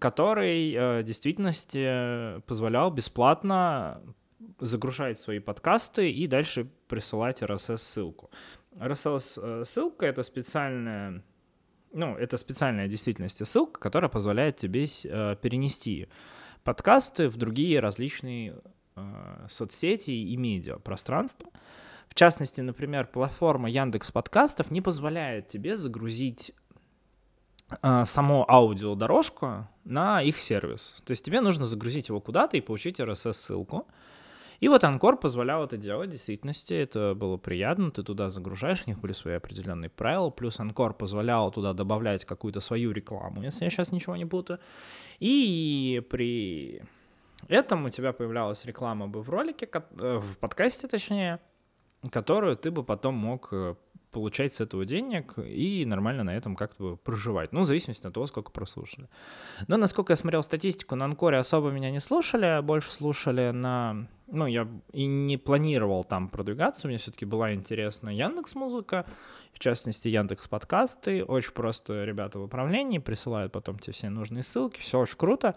который 0.00 0.72
э, 0.72 1.02
в 1.02 1.04
действительности 1.04 2.40
позволял 2.48 2.90
бесплатно 2.90 4.02
загружать 4.58 5.16
свои 5.16 5.38
подкасты 5.38 6.10
и 6.10 6.26
дальше 6.26 6.68
присылать 6.88 7.42
RSS-ссылку. 7.42 8.30
RSS-ссылка— 8.72 10.06
это 10.06 10.24
специальная, 10.24 11.22
ну, 11.92 12.16
это 12.16 12.38
специальная 12.38 12.88
действительности 12.88 13.44
ссылка, 13.44 13.78
которая 13.78 14.08
позволяет 14.08 14.56
тебе 14.56 14.86
э, 15.04 15.36
перенести 15.40 16.08
подкасты 16.64 17.28
в 17.28 17.36
другие 17.36 17.80
различные 17.80 18.56
э, 18.96 19.46
соцсети 19.48 20.10
и 20.10 20.36
медиа 20.36 20.76
пространства. 20.78 21.50
В 22.08 22.14
частности, 22.14 22.60
например, 22.60 23.06
платформа 23.06 23.70
Яндекс 23.70 24.10
Подкастов 24.10 24.70
не 24.70 24.80
позволяет 24.80 25.48
тебе 25.48 25.76
загрузить 25.76 26.52
э, 27.82 28.04
саму 28.04 28.44
аудиодорожку 28.48 29.68
на 29.84 30.22
их 30.22 30.38
сервис. 30.38 30.96
То 31.04 31.12
есть 31.12 31.24
тебе 31.24 31.40
нужно 31.40 31.66
загрузить 31.66 32.08
его 32.08 32.20
куда-то 32.20 32.56
и 32.56 32.60
получить 32.60 33.00
RSS-ссылку. 33.00 33.86
И 34.60 34.68
вот 34.68 34.84
Анкор 34.84 35.16
позволял 35.16 35.64
это 35.64 35.78
делать, 35.78 36.10
в 36.10 36.12
действительности 36.12 36.74
это 36.74 37.14
было 37.14 37.38
приятно, 37.38 37.90
ты 37.90 38.02
туда 38.02 38.28
загружаешь, 38.28 38.82
у 38.86 38.90
них 38.90 39.00
были 39.00 39.14
свои 39.14 39.34
определенные 39.34 39.88
правила, 39.88 40.28
плюс 40.28 40.60
Анкор 40.60 40.92
позволял 40.92 41.50
туда 41.50 41.72
добавлять 41.72 42.26
какую-то 42.26 42.60
свою 42.60 42.92
рекламу, 42.92 43.42
если 43.42 43.64
я 43.64 43.70
сейчас 43.70 43.90
ничего 43.90 44.16
не 44.16 44.26
путаю. 44.26 44.60
И 45.20 46.02
при 46.10 46.82
этом 47.48 47.84
у 47.84 47.90
тебя 47.90 48.12
появлялась 48.12 48.64
реклама 48.64 49.06
бы 49.06 49.22
в 49.22 49.30
ролике, 49.30 49.68
э, 49.72 50.18
в 50.18 50.38
подкасте 50.38 50.88
точнее, 50.88 51.40
которую 52.10 52.56
ты 52.56 52.70
бы 52.70 52.82
потом 52.82 53.14
мог 53.14 53.48
э, 53.52 53.74
получать 54.10 54.54
с 54.54 54.60
этого 54.60 54.84
денег 54.84 55.34
и 55.38 55.84
нормально 55.86 56.24
на 56.24 56.36
этом 56.36 56.56
как-то 56.56 56.96
проживать. 56.96 57.52
Ну, 57.52 57.60
в 57.60 57.66
зависимости 57.66 58.06
от 58.06 58.14
того, 58.14 58.26
сколько 58.26 58.50
прослушали. 58.50 59.08
Но, 59.68 59.76
насколько 59.76 60.12
я 60.12 60.16
смотрел 60.16 60.42
статистику, 60.42 60.96
на 60.96 61.04
Анкоре 61.04 61.38
особо 61.38 61.70
меня 61.70 61.90
не 61.90 62.00
слушали, 62.00 62.46
а 62.46 62.62
больше 62.62 62.90
слушали 62.90 63.50
на... 63.50 64.06
Ну, 64.32 64.46
я 64.46 64.68
и 64.92 65.06
не 65.06 65.36
планировал 65.36 66.04
там 66.04 66.28
продвигаться, 66.28 66.86
мне 66.86 66.98
все-таки 66.98 67.24
была 67.24 67.52
интересна 67.52 68.10
Яндекс 68.10 68.54
Музыка, 68.54 69.06
в 69.52 69.58
частности, 69.58 70.08
Яндекс 70.08 70.48
Подкасты. 70.48 71.24
Очень 71.24 71.52
просто 71.52 72.04
ребята 72.04 72.38
в 72.38 72.44
управлении 72.44 72.98
присылают 72.98 73.52
потом 73.52 73.78
те 73.78 73.92
все 73.92 74.08
нужные 74.08 74.42
ссылки, 74.42 74.80
все 74.80 75.00
очень 75.00 75.16
круто. 75.16 75.56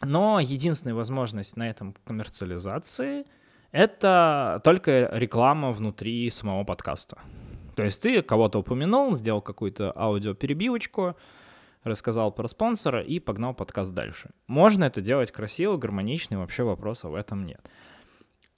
Но 0.00 0.40
единственная 0.40 0.94
возможность 0.94 1.56
на 1.56 1.68
этом 1.68 1.94
коммерциализации— 2.04 3.24
это 3.72 4.60
только 4.64 5.08
реклама 5.12 5.72
внутри 5.72 6.30
самого 6.30 6.64
подкаста. 6.64 7.18
То 7.76 7.84
есть 7.84 8.02
ты 8.02 8.20
кого-то 8.22 8.58
упомянул, 8.58 9.14
сделал 9.14 9.40
какую-то 9.40 9.92
аудиоперебивочку, 9.96 11.16
рассказал 11.84 12.32
про 12.32 12.48
спонсора 12.48 13.02
и 13.02 13.18
погнал 13.18 13.54
подкаст 13.54 13.92
дальше. 13.92 14.30
Можно 14.46 14.84
это 14.84 15.00
делать 15.00 15.30
красиво, 15.30 15.76
гармонично, 15.76 16.34
и 16.34 16.38
вообще 16.38 16.62
вопроса 16.62 17.08
в 17.08 17.14
этом 17.14 17.44
нет. 17.44 17.70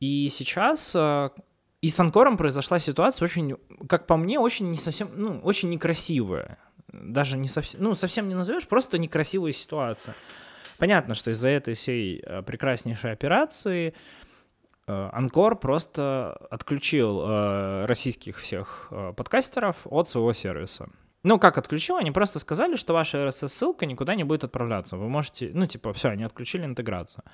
И 0.01 0.29
сейчас 0.31 0.93
э, 0.95 1.31
и 1.81 1.89
с 1.89 2.01
Анкором 2.01 2.37
произошла 2.37 2.79
ситуация 2.79 3.25
очень, 3.25 3.57
как 3.89 4.07
по 4.07 4.17
мне, 4.17 4.39
очень 4.39 4.71
не 4.71 4.79
совсем, 4.79 5.11
ну, 5.15 5.41
очень 5.41 5.71
некрасивая. 5.71 6.59
Даже 6.93 7.37
не 7.37 7.49
совсем, 7.49 7.83
ну, 7.83 7.95
совсем 7.95 8.29
не 8.29 8.35
назовешь, 8.35 8.69
просто 8.69 8.99
некрасивая 8.99 9.53
ситуация. 9.53 10.15
Понятно, 10.79 11.15
что 11.15 11.31
из-за 11.31 11.49
этой 11.49 11.75
всей 11.75 12.21
э, 12.21 12.43
прекраснейшей 12.43 13.13
операции 13.13 13.95
Э, 14.87 15.11
Анкор 15.13 15.57
просто 15.59 16.37
отключил 16.51 17.87
российских 17.87 18.39
всех 18.39 18.93
подкастеров 19.17 19.87
от 19.87 20.09
своего 20.09 20.33
сервиса. 20.33 20.89
Ну, 21.25 21.39
как 21.39 21.59
отключил? 21.59 21.97
Они 21.97 22.11
просто 22.11 22.39
сказали, 22.39 22.77
что 22.77 22.93
ваша 22.93 23.19
RSS-ссылка 23.19 23.87
никуда 23.87 24.15
не 24.15 24.25
будет 24.25 24.45
отправляться. 24.45 24.97
Вы 24.97 25.09
можете, 25.09 25.51
ну, 25.53 25.67
типа, 25.67 25.93
все, 25.93 26.11
они 26.11 26.23
отключили 26.23 26.65
интеграцию. 26.65 27.25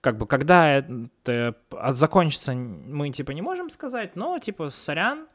Как 0.00 0.16
бы, 0.16 0.26
когда 0.26 0.76
это 0.76 1.56
закончится, 1.90 2.54
мы, 2.54 3.10
типа, 3.10 3.32
не 3.32 3.42
можем 3.42 3.70
сказать, 3.70 4.16
но, 4.16 4.38
типа, 4.38 4.70
сорян. 4.70 5.26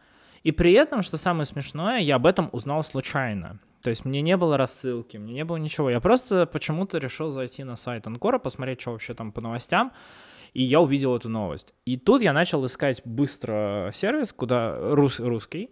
И 0.43 0.51
при 0.51 0.71
этом, 0.73 1.01
что 1.01 1.17
самое 1.17 1.45
смешное, 1.45 1.99
я 1.99 2.15
об 2.15 2.25
этом 2.25 2.49
узнал 2.53 2.83
случайно. 2.83 3.59
То 3.81 3.89
есть 3.89 4.05
мне 4.05 4.21
не 4.21 4.37
было 4.37 4.57
рассылки, 4.57 5.17
мне 5.17 5.33
не 5.33 5.45
было 5.45 5.57
ничего. 5.57 5.89
Я 5.89 5.99
просто 5.99 6.45
почему-то 6.45 6.97
решил 6.97 7.31
зайти 7.31 7.65
на 7.65 7.75
сайт 7.75 8.07
Анкора, 8.07 8.39
посмотреть, 8.39 8.79
что 8.79 8.91
вообще 8.91 9.13
там 9.13 9.31
по 9.31 9.41
новостям 9.41 9.91
и 10.53 10.63
я 10.63 10.79
увидел 10.79 11.15
эту 11.15 11.29
новость. 11.29 11.73
И 11.85 11.97
тут 11.97 12.21
я 12.21 12.31
начал 12.31 12.65
искать 12.65 13.01
быстро 13.05 13.91
сервис, 13.93 14.33
куда 14.33 14.77
рус, 14.77 15.19
русский, 15.19 15.71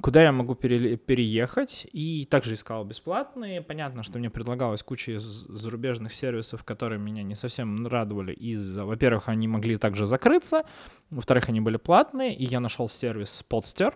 куда 0.00 0.22
я 0.22 0.32
могу 0.32 0.54
пере, 0.54 0.96
переехать, 0.96 1.86
и 1.92 2.26
также 2.26 2.54
искал 2.54 2.84
бесплатные. 2.84 3.62
Понятно, 3.62 4.02
что 4.02 4.18
мне 4.18 4.30
предлагалось 4.30 4.82
куча 4.82 5.18
зарубежных 5.20 6.14
сервисов, 6.14 6.64
которые 6.64 6.98
меня 6.98 7.22
не 7.22 7.34
совсем 7.34 7.86
радовали 7.86 8.32
из-за, 8.32 8.84
во-первых, 8.84 9.28
они 9.28 9.48
могли 9.48 9.76
также 9.76 10.06
закрыться, 10.06 10.62
во-вторых, 11.10 11.48
они 11.48 11.60
были 11.60 11.76
платные, 11.76 12.34
и 12.34 12.44
я 12.44 12.60
нашел 12.60 12.88
сервис 12.88 13.44
Podster, 13.48 13.94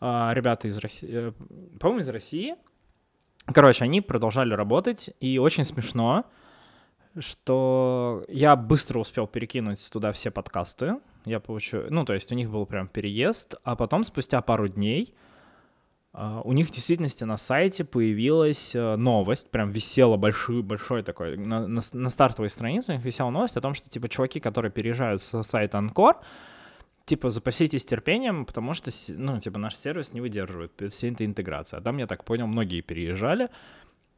а, 0.00 0.32
ребята 0.34 0.68
из 0.68 0.78
России, 0.78 1.08
э, 1.10 1.32
по-моему, 1.80 2.02
из 2.02 2.08
России. 2.08 2.54
Короче, 3.46 3.84
они 3.84 4.00
продолжали 4.00 4.52
работать, 4.54 5.10
и 5.20 5.38
очень 5.38 5.64
смешно, 5.64 6.24
что 7.18 8.24
я 8.28 8.56
быстро 8.56 8.98
успел 8.98 9.26
перекинуть 9.26 9.88
туда 9.90 10.12
все 10.12 10.30
подкасты. 10.30 10.96
Я 11.24 11.40
получу, 11.40 11.84
ну, 11.90 12.04
то 12.04 12.14
есть 12.14 12.30
у 12.32 12.34
них 12.34 12.50
был 12.50 12.66
прям 12.66 12.88
переезд, 12.88 13.54
а 13.64 13.76
потом 13.76 14.04
спустя 14.04 14.40
пару 14.42 14.68
дней 14.68 15.14
Uh, 16.16 16.40
у 16.44 16.54
них 16.54 16.68
в 16.68 16.70
действительности 16.70 17.24
на 17.24 17.36
сайте 17.36 17.84
появилась 17.84 18.74
uh, 18.74 18.96
новость, 18.96 19.50
прям 19.50 19.70
висела 19.70 20.16
большой, 20.16 20.62
большой 20.62 21.02
такой, 21.02 21.36
на, 21.36 21.68
на, 21.68 21.82
на 21.92 22.08
стартовой 22.08 22.48
странице 22.48 22.92
у 22.92 22.94
них 22.94 23.04
висела 23.04 23.28
новость 23.28 23.58
о 23.58 23.60
том, 23.60 23.74
что, 23.74 23.90
типа, 23.90 24.08
чуваки, 24.08 24.40
которые 24.40 24.72
переезжают 24.72 25.20
с 25.20 25.42
сайта 25.42 25.76
Анкор, 25.76 26.16
типа, 27.04 27.28
запаситесь 27.28 27.84
терпением, 27.84 28.46
потому 28.46 28.72
что, 28.72 28.90
ну, 29.08 29.38
типа, 29.40 29.58
наш 29.58 29.76
сервис 29.76 30.14
не 30.14 30.22
выдерживает 30.22 30.72
всей 30.90 31.12
этой 31.12 31.26
интеграции. 31.26 31.76
А 31.76 31.82
там, 31.82 31.98
я 31.98 32.06
так 32.06 32.24
понял, 32.24 32.46
многие 32.46 32.80
переезжали, 32.80 33.50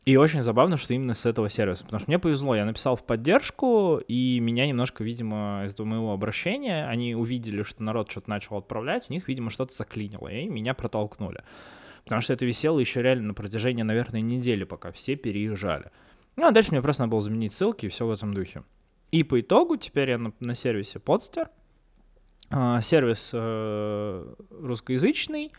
И 0.08 0.16
очень 0.16 0.40
забавно, 0.40 0.78
что 0.78 0.94
именно 0.94 1.12
с 1.12 1.26
этого 1.26 1.50
сервиса. 1.50 1.84
Потому 1.84 2.00
что 2.00 2.10
мне 2.10 2.18
повезло, 2.18 2.54
я 2.56 2.64
написал 2.64 2.96
в 2.96 3.04
поддержку, 3.04 4.00
и 4.08 4.40
меня 4.40 4.66
немножко, 4.66 5.04
видимо, 5.04 5.64
из 5.66 5.78
моего 5.78 6.14
обращения, 6.14 6.86
они 6.86 7.14
увидели, 7.14 7.62
что 7.62 7.82
народ 7.82 8.10
что-то 8.10 8.30
начал 8.30 8.56
отправлять, 8.56 9.04
у 9.10 9.12
них, 9.12 9.28
видимо, 9.28 9.50
что-то 9.50 9.76
заклинило, 9.76 10.28
и 10.28 10.48
меня 10.48 10.72
протолкнули. 10.72 11.44
Потому 12.04 12.22
что 12.22 12.32
это 12.32 12.46
висело 12.46 12.78
еще 12.78 13.02
реально 13.02 13.26
на 13.26 13.34
протяжении, 13.34 13.82
наверное, 13.82 14.22
недели, 14.22 14.64
пока 14.64 14.92
все 14.92 15.14
переезжали. 15.14 15.90
Ну, 16.36 16.46
а 16.46 16.52
дальше 16.52 16.70
мне 16.70 16.80
просто 16.80 17.02
надо 17.02 17.10
было 17.10 17.20
заменить 17.20 17.52
ссылки 17.52 17.84
и 17.84 17.90
все 17.90 18.06
в 18.06 18.10
этом 18.10 18.32
духе. 18.32 18.62
И 19.12 19.24
по 19.24 19.38
итогу 19.38 19.76
теперь 19.76 20.08
я 20.08 20.16
на, 20.16 20.32
на 20.40 20.54
сервисе 20.54 21.00
Podster. 21.00 21.48
А, 22.48 22.80
сервис 22.80 23.28
э, 23.34 24.34
русскоязычный, 24.52 25.52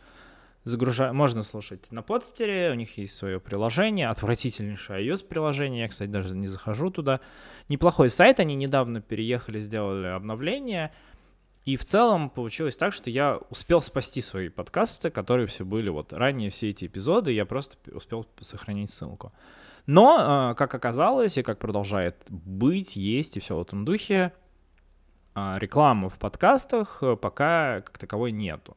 загружаю, 0.64 1.14
можно 1.14 1.44
слушать 1.44 1.92
на 1.92 2.02
подстере, 2.02 2.72
у 2.72 2.76
них 2.76 2.98
есть 2.98 3.16
свое 3.16 3.40
приложение, 3.40 4.10
отвратительнейшее 4.10 5.08
iOS-приложение, 5.08 5.84
я, 5.84 5.88
кстати, 5.88 6.10
даже 6.10 6.36
не 6.36 6.48
захожу 6.48 6.90
туда. 6.90 7.20
Неплохой 7.70 8.10
сайт, 8.10 8.40
они 8.40 8.56
недавно 8.56 9.02
переехали, 9.02 9.60
сделали 9.60 10.08
обновление, 10.08 10.92
и 11.66 11.78
в 11.78 11.86
целом 11.86 12.30
получилось 12.30 12.78
так, 12.78 12.94
что 12.94 13.10
я 13.10 13.40
успел 13.50 13.82
спасти 13.82 14.22
свои 14.22 14.50
подкасты, 14.50 15.10
которые 15.10 15.48
все 15.48 15.66
были 15.66 15.90
вот 15.90 16.14
ранее, 16.14 16.50
все 16.50 16.70
эти 16.70 16.86
эпизоды, 16.86 17.32
я 17.32 17.46
просто 17.46 17.78
успел 17.94 18.26
сохранить 18.42 18.92
ссылку. 18.92 19.32
Но, 19.86 20.18
а, 20.20 20.54
как 20.56 20.74
оказалось, 20.74 21.38
и 21.38 21.44
как 21.44 21.60
продолжает 21.60 22.16
быть, 22.28 22.96
есть 22.96 23.38
и 23.38 23.40
все 23.40 23.56
в 23.56 23.62
этом 23.62 23.86
духе, 23.86 24.34
а, 25.36 25.58
рекламы 25.60 26.10
в 26.10 26.18
подкастах 26.18 27.00
э, 27.02 27.16
пока 27.16 27.82
как 27.82 27.98
таковой 27.98 28.32
нету. 28.32 28.76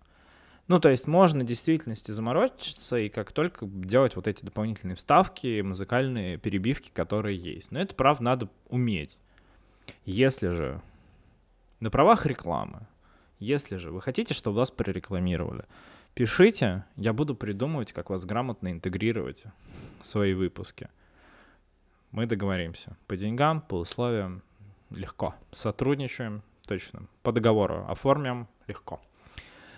Ну, 0.72 0.80
то 0.80 0.88
есть 0.88 1.06
можно 1.06 1.44
в 1.44 1.46
действительности 1.46 2.12
заморочиться 2.12 2.96
и 2.96 3.10
как 3.10 3.30
только 3.32 3.66
делать 3.66 4.16
вот 4.16 4.26
эти 4.26 4.42
дополнительные 4.42 4.96
вставки, 4.96 5.60
музыкальные 5.60 6.38
перебивки, 6.38 6.90
которые 6.94 7.36
есть. 7.36 7.72
Но 7.72 7.78
это, 7.78 7.94
правда, 7.94 8.22
надо 8.22 8.48
уметь. 8.70 9.18
Если 10.06 10.48
же 10.48 10.80
на 11.80 11.90
правах 11.90 12.24
рекламы, 12.24 12.86
если 13.38 13.76
же 13.76 13.90
вы 13.90 14.00
хотите, 14.00 14.32
чтобы 14.32 14.56
вас 14.56 14.70
прорекламировали, 14.70 15.66
пишите, 16.14 16.86
я 16.96 17.12
буду 17.12 17.34
придумывать, 17.34 17.92
как 17.92 18.08
вас 18.08 18.24
грамотно 18.24 18.72
интегрировать 18.72 19.44
в 20.00 20.06
свои 20.06 20.32
выпуски. 20.32 20.88
Мы 22.12 22.24
договоримся. 22.24 22.96
По 23.08 23.18
деньгам, 23.18 23.60
по 23.60 23.80
условиям 23.80 24.40
легко. 24.88 25.34
Сотрудничаем 25.52 26.42
точно. 26.66 27.08
По 27.22 27.30
договору 27.30 27.84
оформим 27.90 28.48
легко. 28.66 29.02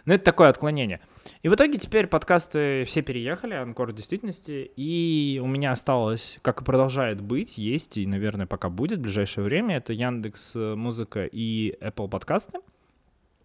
Но 0.06 0.10
ну, 0.10 0.14
это 0.16 0.24
такое 0.24 0.50
отклонение. 0.50 1.00
И 1.42 1.48
в 1.48 1.54
итоге 1.54 1.78
теперь 1.78 2.06
подкасты 2.06 2.84
все 2.84 3.00
переехали, 3.00 3.54
Анкор 3.54 3.90
в 3.90 3.94
действительности, 3.94 4.70
и 4.76 5.40
у 5.42 5.46
меня 5.46 5.72
осталось, 5.72 6.38
как 6.42 6.60
и 6.60 6.64
продолжает 6.64 7.22
быть, 7.22 7.56
есть, 7.56 7.96
и, 7.96 8.06
наверное, 8.06 8.46
пока 8.46 8.68
будет 8.68 8.98
в 8.98 9.02
ближайшее 9.02 9.44
время, 9.44 9.78
это 9.78 9.94
Яндекс 9.94 10.52
э, 10.56 10.74
Музыка 10.74 11.24
и 11.24 11.74
Apple 11.80 12.08
подкасты, 12.08 12.58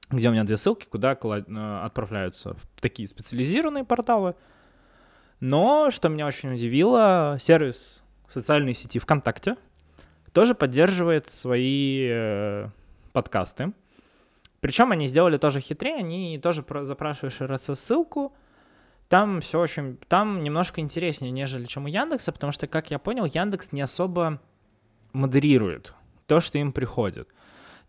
где 0.10 0.28
у 0.28 0.32
меня 0.34 0.44
две 0.44 0.58
ссылки, 0.58 0.86
куда 0.86 1.13
э, 1.13 1.80
отправляются 1.86 2.58
такие 2.82 3.08
специализированные 3.08 3.86
порталы. 3.86 4.36
Но, 5.39 5.89
что 5.92 6.10
меня 6.10 6.28
очень 6.28 6.54
удивило, 6.54 7.38
сервис 7.39 8.04
социальной 8.28 8.74
сети 8.74 9.00
ВКонтакте 9.00 9.56
тоже 10.34 10.56
поддерживает 10.56 11.32
свои 11.32 12.08
э, 12.10 12.70
подкасты. 13.13 13.72
Причем 14.62 14.92
они 14.92 15.08
сделали 15.08 15.38
тоже 15.38 15.60
хитрее, 15.60 15.96
они 15.96 16.38
тоже 16.39 16.66
запрашиваешь 16.82 17.39
RSS-ссылку, 17.39 18.34
там 19.08 19.42
все 19.42 19.60
очень, 19.60 19.98
там 20.08 20.44
немножко 20.44 20.82
интереснее, 20.82 21.32
нежели 21.32 21.66
чем 21.66 21.86
у 21.86 21.88
Яндекса, 21.88 22.32
потому 22.32 22.51
что, 22.51 22.68
как 22.68 22.92
я 22.92 23.00
понял, 23.00 23.25
Яндекс 23.25 23.72
не 23.72 23.82
особо 23.82 24.39
модерирует 25.13 25.94
то, 26.28 26.39
что 26.39 26.60
им 26.60 26.72
приходит. 26.72 27.28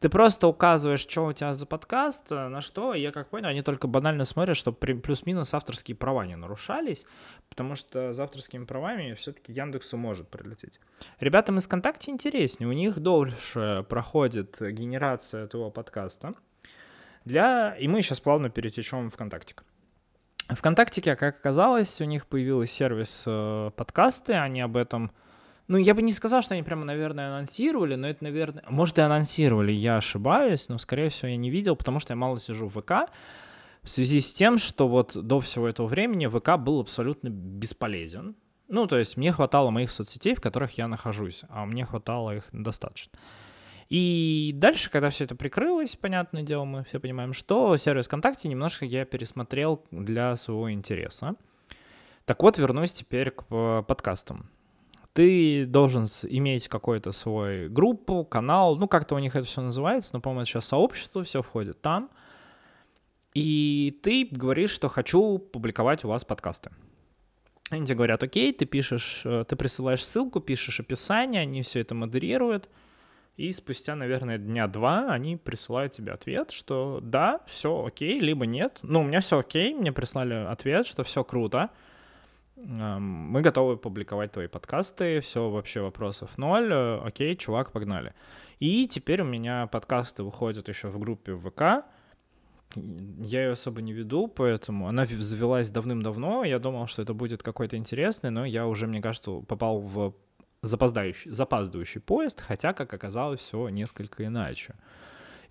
Ты 0.01 0.09
просто 0.09 0.49
указываешь, 0.49 1.01
что 1.01 1.27
у 1.27 1.33
тебя 1.35 1.53
за 1.53 1.67
подкаст, 1.67 2.33
э, 2.33 2.49
на 2.49 2.63
что, 2.63 2.95
и 2.95 3.03
я 3.03 3.13
как 3.13 3.29
понял, 3.29 3.49
они 3.49 3.61
только 3.61 3.87
банально 3.87 4.25
смотрят, 4.25 4.57
чтобы 4.57 4.79
плюс-минус 4.79 5.53
авторские 5.53 5.95
права 5.95 6.25
не 6.25 6.37
нарушались, 6.37 7.05
потому 7.51 7.75
что 7.75 8.15
за 8.15 8.25
авторскими 8.25 8.65
правами 8.65 9.13
все-таки 9.13 9.53
Яндексу 9.53 9.99
может 9.99 10.27
прилететь. 10.31 10.81
Ребятам 11.19 11.59
из 11.59 11.67
ВКонтакте 11.67 12.11
интереснее, 12.11 12.67
у 12.67 12.73
них 12.73 12.99
дольше 12.99 13.85
проходит 13.91 14.57
генерация 14.59 15.45
этого 15.45 15.69
подкаста, 15.69 16.35
для... 17.25 17.77
И 17.79 17.89
мы 17.89 18.03
сейчас 18.03 18.21
плавно 18.21 18.51
перетечем 18.51 19.11
в 19.11 19.15
ВКонтактик. 19.15 19.65
ВКонтактике, 20.49 21.17
как 21.17 21.37
оказалось, 21.37 22.01
у 22.01 22.05
них 22.05 22.27
появился 22.27 22.73
сервис 22.73 23.25
э, 23.27 23.71
подкасты, 23.77 24.35
они 24.35 24.61
об 24.61 24.77
этом... 24.77 25.13
Ну, 25.69 25.79
я 25.79 25.95
бы 25.95 26.03
не 26.03 26.13
сказал, 26.13 26.43
что 26.43 26.55
они 26.55 26.65
прямо, 26.65 26.85
наверное, 26.85 27.29
анонсировали, 27.29 27.95
но 27.95 28.09
это, 28.09 28.25
наверное... 28.25 28.65
Может, 28.69 28.99
и 28.99 29.03
анонсировали, 29.03 29.71
я 29.71 29.99
ошибаюсь, 29.99 30.69
но, 30.69 30.79
скорее 30.79 31.11
всего, 31.11 31.29
я 31.29 31.37
не 31.37 31.51
видел, 31.51 31.77
потому 31.77 32.01
что 32.01 32.13
я 32.13 32.17
мало 32.17 32.41
сижу 32.41 32.69
в 32.69 32.81
ВК, 32.81 33.13
в 33.83 33.89
связи 33.89 34.21
с 34.21 34.35
тем, 34.35 34.59
что 34.59 34.89
вот 34.89 35.13
до 35.15 35.41
всего 35.41 35.69
этого 35.69 35.87
времени 35.87 36.27
ВК 36.27 36.57
был 36.59 36.81
абсолютно 36.81 37.29
бесполезен. 37.29 38.35
Ну, 38.69 38.87
то 38.87 38.99
есть 38.99 39.17
мне 39.17 39.33
хватало 39.33 39.71
моих 39.71 39.91
соцсетей, 39.91 40.35
в 40.35 40.41
которых 40.41 40.79
я 40.79 40.87
нахожусь, 40.89 41.43
а 41.49 41.65
мне 41.65 41.87
хватало 41.87 42.37
их 42.37 42.49
достаточно. 42.53 43.13
И 43.91 44.53
дальше, 44.55 44.89
когда 44.89 45.11
все 45.11 45.25
это 45.25 45.35
прикрылось, 45.35 45.97
понятное 45.97 46.45
дело, 46.45 46.65
мы 46.65 46.85
все 46.85 47.01
понимаем, 47.01 47.33
что 47.33 47.77
сервис 47.77 48.07
ВКонтакте 48.07 48.49
немножко 48.49 48.85
я 48.85 49.05
пересмотрел 49.05 49.85
для 49.91 50.37
своего 50.37 50.71
интереса. 50.73 51.35
Так 52.25 52.41
вот, 52.41 52.57
вернусь 52.57 52.93
теперь 52.93 53.33
к 53.33 53.45
э, 53.51 53.83
подкастам. 53.87 54.49
Ты 55.13 55.67
должен 55.67 56.07
иметь 56.23 56.69
какой-то 56.69 57.11
свой 57.11 57.69
группу, 57.69 58.25
канал, 58.25 58.77
ну 58.77 58.87
как-то 58.87 59.17
у 59.17 59.19
них 59.19 59.35
это 59.35 59.45
все 59.45 59.61
называется, 59.61 60.11
но, 60.13 60.21
по-моему, 60.21 60.45
сейчас 60.45 60.67
сообщество, 60.67 61.25
все 61.25 61.43
входит 61.43 61.83
там. 61.83 62.11
И 63.35 63.99
ты 64.05 64.29
говоришь, 64.31 64.71
что 64.71 64.89
хочу 64.89 65.39
публиковать 65.39 66.05
у 66.05 66.09
вас 66.09 66.25
подкасты. 66.25 66.71
Они 67.71 67.87
тебе 67.87 67.97
говорят, 67.97 68.23
окей, 68.23 68.53
ты 68.53 68.67
пишешь, 68.67 69.23
э, 69.25 69.45
ты 69.49 69.57
присылаешь 69.57 70.05
ссылку, 70.05 70.39
пишешь 70.39 70.79
описание, 70.79 71.43
они 71.43 71.63
все 71.63 71.81
это 71.81 71.97
модерируют. 71.97 72.69
И 73.41 73.53
спустя, 73.55 73.97
наверное, 73.97 74.37
дня 74.37 74.67
два 74.67 75.11
они 75.11 75.39
присылают 75.39 75.95
тебе 75.95 76.13
ответ, 76.13 76.51
что 76.51 77.01
да, 77.03 77.41
все 77.47 77.87
окей, 77.87 78.21
либо 78.21 78.45
нет. 78.45 78.79
Ну, 78.83 79.01
у 79.01 79.03
меня 79.03 79.23
все 79.23 79.39
окей, 79.39 79.73
мне 79.73 79.93
прислали 79.93 80.35
ответ, 80.35 80.87
что 80.87 81.05
все 81.05 81.25
круто. 81.25 81.71
Мы 82.57 83.41
готовы 83.41 83.79
публиковать 83.79 84.33
твои 84.33 84.47
подкасты, 84.47 85.21
все 85.21 85.49
вообще 85.49 85.81
вопросов 85.81 86.37
ноль. 86.37 86.71
Э, 86.71 87.01
окей, 87.03 87.35
чувак, 87.35 87.73
погнали. 87.73 88.13
И 88.59 88.87
теперь 88.87 89.23
у 89.23 89.25
меня 89.25 89.67
подкасты 89.69 90.23
выходят 90.23 90.69
еще 90.69 90.89
в 90.89 90.99
группе 90.99 91.35
ВК. 91.35 91.87
Я 92.75 93.45
ее 93.45 93.53
особо 93.53 93.81
не 93.81 93.95
веду, 93.95 94.29
поэтому 94.29 94.87
она 94.87 95.07
завелась 95.07 95.71
давным-давно. 95.71 96.45
Я 96.45 96.59
думал, 96.59 96.89
что 96.89 97.01
это 97.01 97.15
будет 97.15 97.43
какой-то 97.43 97.79
интересный, 97.79 98.29
но 98.29 98.45
я 98.45 98.67
уже, 98.67 98.87
мне 98.87 99.01
кажется, 99.01 99.41
попал 99.49 99.81
в 99.81 100.15
запоздающий, 100.63 101.31
запаздывающий 101.31 102.01
поезд, 102.01 102.41
хотя, 102.41 102.73
как 102.73 102.93
оказалось, 102.93 103.41
все 103.41 103.69
несколько 103.69 104.25
иначе. 104.27 104.75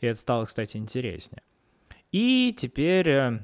И 0.02 0.08
это 0.08 0.20
стало, 0.20 0.46
кстати, 0.46 0.78
интереснее. 0.78 1.42
И 2.12 2.56
теперь, 2.58 3.10
э, 3.10 3.40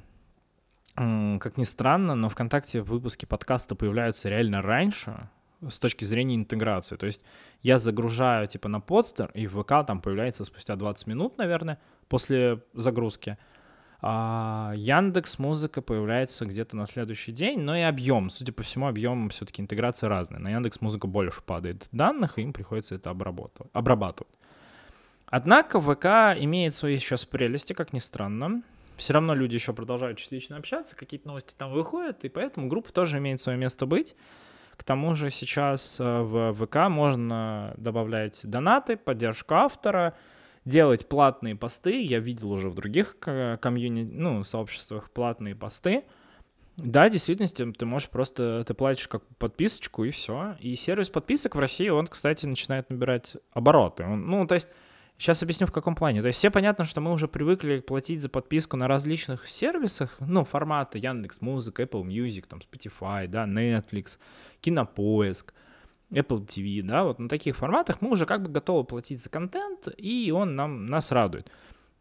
как 0.95 1.58
ни 1.58 1.63
странно, 1.63 2.15
но 2.15 2.30
ВКонтакте 2.30 2.82
выпуски 2.82 3.25
подкаста 3.25 3.75
появляются 3.75 4.30
реально 4.30 4.62
раньше 4.62 5.30
с 5.67 5.80
точки 5.80 6.06
зрения 6.06 6.36
интеграции. 6.36 6.95
То 6.95 7.08
есть 7.08 7.21
я 7.62 7.80
загружаю 7.80 8.47
типа 8.47 8.69
на 8.69 8.80
подстер, 8.80 9.32
и 9.34 9.47
в 9.47 9.62
ВК 9.62 9.86
там 9.86 10.01
появляется 10.01 10.45
спустя 10.45 10.75
20 10.75 11.08
минут, 11.08 11.38
наверное, 11.38 11.80
после 12.08 12.62
загрузки— 12.73 13.38
а 14.08 14.74
Яндекс 14.76 15.39
Музыка 15.39 15.82
появляется 15.82 16.46
где-то 16.46 16.78
на 16.78 16.86
следующий 16.86 17.32
день, 17.32 17.60
но 17.60 17.76
и 17.76 17.82
объем, 17.82 18.30
судя 18.30 18.54
по 18.54 18.62
всему, 18.62 18.86
объем 18.86 19.30
все-таки 19.30 19.63
интеграции 19.63 20.06
разный. 20.06 20.38
На 20.38 20.52
Яндекс 20.52 20.80
Музыка 20.80 21.08
больше 21.08 21.41
падает 21.41 21.88
данных, 21.91 22.38
и 22.38 22.44
им 22.44 22.54
приходится 22.54 22.94
это 22.94 23.10
обрабатывать. 23.10 24.32
Однако 25.26 25.82
ВК 25.82 26.06
имеет 26.39 26.76
свои 26.76 27.00
сейчас 27.00 27.26
прелести, 27.26 27.74
как 27.74 27.94
ни 27.94 28.00
странно. 28.00 28.62
Все 28.96 29.13
равно 29.13 29.34
люди 29.34 29.56
еще 29.56 29.74
продолжают 29.74 30.20
частично 30.20 30.58
общаться, 30.58 30.96
какие-то 30.96 31.28
новости 31.28 31.56
там 31.58 31.72
выходят, 31.72 32.24
и 32.26 32.30
поэтому 32.30 32.68
группа 32.68 32.94
тоже 32.94 33.18
имеет 33.18 33.41
свое 33.41 33.58
место 33.58 33.88
быть. 33.88 34.15
К 34.78 34.84
тому 34.84 35.15
же 35.15 35.32
сейчас 35.32 36.00
э, 36.00 36.04
в 36.04 36.54
ВК 36.54 36.89
можно 36.89 37.74
добавлять 37.78 38.41
донаты, 38.44 38.98
поддержку 38.98 39.56
автора— 39.56 40.13
делать 40.65 41.08
платные 41.08 41.56
посты. 41.56 42.01
Я 42.01 42.19
видел 42.19 42.51
уже 42.51 42.69
в 42.69 42.75
других 42.75 43.17
комьюнити, 43.19 44.12
ну, 44.12 44.43
сообществах 44.43 45.10
платные 45.12 45.56
посты. 45.56 46.04
Да, 46.78 47.10
действительно, 47.10 47.47
ты 47.71 47.86
можешь 47.86 48.10
просто, 48.10 48.65
ты 48.67 48.73
платишь 48.73 49.08
как 49.08 49.25
подписочку 49.38 50.04
и 50.04 50.12
все. 50.12 50.58
И 50.60 50.75
сервис 50.75 51.10
подписок 51.10 51.56
в 51.56 51.60
России, 51.60 51.88
он, 51.88 52.08
кстати, 52.08 52.45
начинает 52.45 52.89
набирать 52.89 53.38
обороты. 53.54 54.04
Он, 54.04 54.28
ну, 54.28 54.45
то 54.45 54.56
есть 54.56 54.67
Сейчас 55.17 55.41
объясню, 55.41 55.65
в 55.65 55.71
каком 55.71 55.95
плане. 55.95 56.21
То 56.21 56.28
есть 56.28 56.39
все 56.39 56.51
понятно, 56.51 56.84
что 56.84 56.99
мы 56.99 57.12
уже 57.13 57.28
привыкли 57.28 57.80
платить 57.80 58.21
за 58.21 58.28
подписку 58.28 58.75
на 58.75 58.88
различных 58.88 59.47
сервисах, 59.47 60.17
ну, 60.19 60.43
форматы 60.43 60.97
Яндекс 60.97 61.39
Музыка, 61.39 61.84
Apple 61.84 62.04
Music, 62.04 62.45
там, 62.47 62.60
Spotify, 62.60 63.28
да, 63.28 63.45
Netflix, 63.45 64.17
Кинопоиск, 64.60 65.54
Apple 66.15 66.45
TV, 66.45 66.82
да, 66.82 67.04
вот 67.04 67.19
на 67.19 67.28
таких 67.28 67.58
форматах 67.58 68.01
мы 68.01 68.10
уже 68.12 68.25
как 68.25 68.41
бы 68.43 68.49
готовы 68.49 68.84
платить 68.86 69.21
за 69.21 69.30
контент, 69.30 69.88
и 69.97 70.32
он 70.32 70.56
нам, 70.56 70.86
нас 70.88 71.12
радует. 71.12 71.51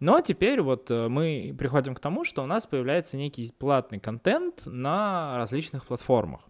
Но 0.00 0.20
теперь 0.20 0.61
вот 0.61 0.90
э, 0.90 1.09
мы 1.09 1.55
приходим 1.59 1.94
к 1.94 2.00
тому, 2.00 2.24
что 2.24 2.42
у 2.42 2.46
нас 2.46 2.66
появляется 2.66 3.16
некий 3.16 3.53
платный 3.59 3.98
контент 3.98 4.62
на 4.66 5.37
различных 5.37 5.87
платформах. 5.87 6.42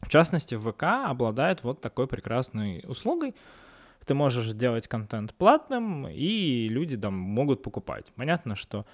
В 0.00 0.08
частности, 0.08 0.54
ВК 0.56 0.84
обладает 1.06 1.62
вот 1.62 1.80
такой 1.80 2.06
прекрасной 2.06 2.84
услугой. 2.86 3.34
Ты 4.06 4.14
можешь 4.14 4.50
сделать 4.50 4.86
контент 4.86 5.34
платным, 5.34 6.08
и 6.08 6.68
люди 6.68 6.96
там 6.96 7.14
могут 7.14 7.62
покупать. 7.62 8.06
Понятно, 8.16 8.54
что 8.54 8.86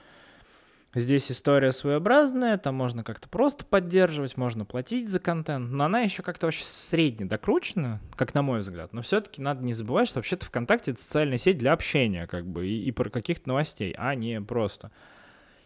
Здесь 0.95 1.33
история 1.33 1.73
своеобразная, 1.73 2.57
там 2.57 2.77
можно 2.77 3.03
как-то 3.03 3.29
просто 3.29 3.65
поддерживать, 3.65 4.37
можно 4.37 4.65
платить 4.65 5.09
за 5.09 5.19
контент, 5.19 5.73
но 5.73 5.87
она 5.87 6.01
еще 6.01 6.23
как-то 6.23 6.47
очень 6.47 6.65
средне 6.65 7.27
докручена, 7.27 8.01
как 8.15 8.33
на 8.33 8.43
мой 8.43 8.61
взгляд. 8.61 8.93
Но 8.93 9.03
все-таки 9.03 9.43
надо 9.43 9.65
не 9.65 9.73
забывать, 9.73 10.07
что 10.07 10.21
вообще-то 10.21 10.47
ВКонтакте 10.47 10.93
это 10.93 11.03
социальная 11.03 11.39
сеть 11.39 11.59
для 11.59 11.73
общения, 11.73 12.29
как 12.29 12.47
бы, 12.47 12.69
и, 12.69 12.81
и 12.85 12.93
про 12.93 13.11
каких-то 13.11 13.49
новостей, 13.49 13.93
а 13.99 14.15
не 14.15 14.41
просто. 14.41 14.93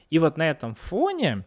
И 0.09 0.19
вот 0.19 0.39
на 0.39 0.49
этом 0.49 0.75
фоне 0.75 1.45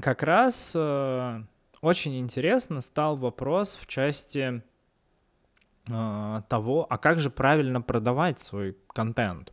как 0.00 0.24
раз 0.24 0.72
э, 0.74 1.42
очень 1.80 2.18
интересно 2.18 2.80
стал 2.80 3.16
вопрос 3.16 3.78
в 3.80 3.86
части 3.86 4.64
э, 5.88 6.42
того, 6.48 6.86
а 6.90 6.98
как 6.98 7.20
же 7.20 7.30
правильно 7.30 7.80
продавать 7.80 8.40
свой 8.40 8.76
контент 8.88 9.52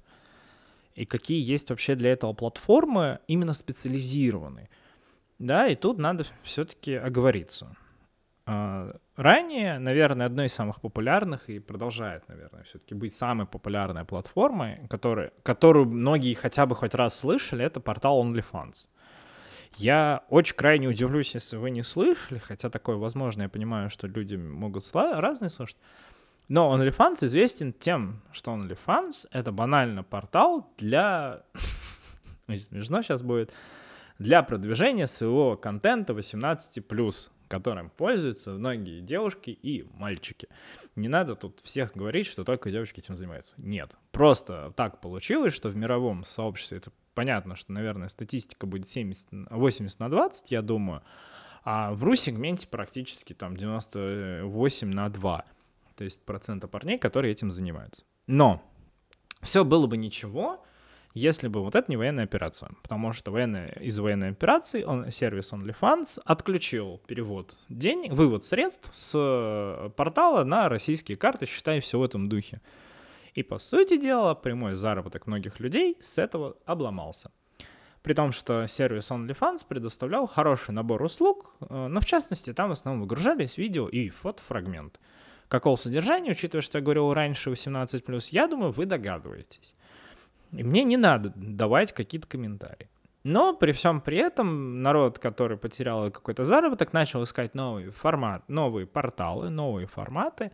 и 0.96 1.06
какие 1.06 1.42
есть 1.42 1.70
вообще 1.70 1.96
для 1.96 2.12
этого 2.12 2.34
платформы 2.34 3.20
именно 3.28 3.54
специализированные. 3.54 4.70
Да, 5.40 5.68
и 5.68 5.76
тут 5.76 5.98
надо 5.98 6.26
все-таки 6.44 6.94
оговориться. 6.94 7.76
А, 8.46 8.96
ранее, 9.16 9.80
наверное, 9.80 10.26
одной 10.26 10.48
из 10.48 10.54
самых 10.54 10.82
популярных 10.82 11.50
и 11.50 11.60
продолжает, 11.60 12.28
наверное, 12.28 12.64
все-таки 12.64 12.94
быть 12.94 13.14
самой 13.14 13.48
популярной 13.48 14.06
платформой, 14.06 14.82
которая, 14.90 15.32
которую 15.44 15.88
многие 15.88 16.34
хотя 16.34 16.66
бы 16.66 16.76
хоть 16.76 16.94
раз 16.94 17.18
слышали, 17.18 17.66
это 17.66 17.80
портал 17.80 18.24
OnlyFans. 18.24 18.88
Я 19.78 20.24
очень 20.30 20.56
крайне 20.56 20.88
удивлюсь, 20.88 21.34
если 21.34 21.56
вы 21.56 21.72
не 21.72 21.84
слышали, 21.84 22.38
хотя 22.38 22.70
такое 22.70 22.98
возможно, 22.98 23.44
я 23.44 23.50
понимаю, 23.50 23.90
что 23.90 24.08
люди 24.08 24.36
могут 24.36 24.86
разные 24.94 25.50
слушать. 25.50 25.78
Но 26.54 26.72
OnlyFans 26.72 27.26
известен 27.26 27.74
тем, 27.74 28.22
что 28.32 28.52
OnlyFans— 28.52 29.28
это 29.32 29.52
банально 29.52 30.04
портал 30.04 30.72
для... 30.78 31.42
Смешно 32.46 33.02
сейчас 33.02 33.24
будет. 33.24 33.52
Для 34.20 34.44
продвижения 34.44 35.08
своего 35.08 35.58
контента 35.58 36.14
18+, 36.14 37.32
которым 37.48 37.90
пользуются 37.90 38.52
многие 38.52 39.02
девушки 39.02 39.50
и 39.50 39.88
мальчики. 39.96 40.48
Не 40.96 41.08
надо 41.08 41.36
тут 41.36 41.60
всех 41.64 41.94
говорить, 41.96 42.28
что 42.28 42.44
только 42.44 42.70
девочки 42.70 43.00
этим 43.00 43.18
занимаются. 43.18 43.56
Нет. 43.58 43.96
Просто 44.12 44.74
так 44.76 45.02
получилось, 45.02 45.56
что 45.56 45.70
в 45.70 45.76
мировом 45.76 46.24
сообществе 46.24 46.78
это 46.78 46.92
понятно, 47.16 47.56
что, 47.56 47.72
наверное, 47.72 48.10
статистика 48.10 48.68
будет 48.68 48.88
70, 48.88 49.50
80 49.50 50.00
на 50.00 50.08
20, 50.08 50.52
я 50.52 50.62
думаю, 50.62 51.02
а 51.64 51.94
в 51.94 52.04
ру-сегменте 52.04 52.68
практически 52.68 53.34
там 53.34 53.58
98 53.58 54.92
на 54.92 55.10
2 55.10 55.46
то 55.96 56.04
есть 56.04 56.24
процента 56.26 56.68
парней, 56.68 56.98
которые 56.98 57.32
этим 57.32 57.52
занимаются. 57.52 58.04
Но 58.28 58.62
все 59.42 59.64
было 59.64 59.88
бы 59.88 59.98
ничего, 59.98 60.64
если 61.14 61.48
бы 61.48 61.62
вот 61.62 61.76
это 61.76 61.90
не 61.90 61.98
военная 61.98 62.24
операция. 62.24 62.72
Потому 62.82 63.14
что 63.14 63.32
военная, 63.32 63.68
из 63.80 64.00
военной 64.00 64.30
операции 64.30 64.84
он, 64.84 65.12
сервис 65.12 65.54
OnlyFans 65.54 66.22
отключил 66.26 67.02
перевод 67.06 67.56
денег, 67.70 68.14
вывод 68.14 68.44
средств 68.44 68.90
с 68.96 69.12
э, 69.14 69.90
портала 69.96 70.44
на 70.44 70.70
российские 70.70 71.18
карты, 71.18 71.46
считай, 71.46 71.80
все 71.82 72.00
в 72.00 72.04
этом 72.04 72.30
духе. 72.30 72.62
И, 73.34 73.44
по 73.44 73.60
сути 73.60 73.98
дела, 73.98 74.36
прямой 74.36 74.76
заработок 74.76 75.28
многих 75.28 75.60
людей 75.60 75.98
с 76.00 76.18
этого 76.18 76.56
обломался. 76.66 77.32
При 78.02 78.14
том, 78.14 78.32
что 78.32 78.68
сервис 78.68 79.12
OnlyFans 79.12 79.66
предоставлял 79.68 80.28
хороший 80.28 80.72
набор 80.72 81.02
услуг, 81.04 81.56
э, 81.62 81.88
но 81.88 82.00
в 82.00 82.06
частности 82.06 82.54
там 82.54 82.70
в 82.70 82.74
основном 82.74 83.02
выгружались 83.02 83.58
видео 83.58 83.88
и 83.88 84.10
фотофрагменты 84.10 85.00
какого 85.54 85.76
содержания, 85.76 86.32
учитывая, 86.32 86.64
что 86.64 86.80
я 86.80 86.84
говорил 86.84 87.14
раньше 87.14 87.52
18+, 87.52 88.28
я 88.32 88.48
думаю, 88.48 88.72
вы 88.72 88.88
догадываетесь. 88.88 89.76
И 90.52 90.64
мне 90.64 90.84
не 90.84 90.98
надо 90.98 91.32
давать 91.36 91.94
какие-то 91.94 92.28
комментарии. 92.28 92.90
Но 93.24 93.54
при 93.54 93.72
всем 93.72 94.02
при 94.02 94.18
этом 94.18 94.82
народ, 94.82 95.20
который 95.20 95.58
потерял 95.58 96.10
какой-то 96.10 96.44
заработок, 96.44 96.92
начал 96.92 97.24
искать 97.24 97.54
новый 97.54 97.92
формат, 97.92 98.50
новые 98.50 98.88
порталы, 98.88 99.52
новые 99.52 99.86
форматы, 99.86 100.52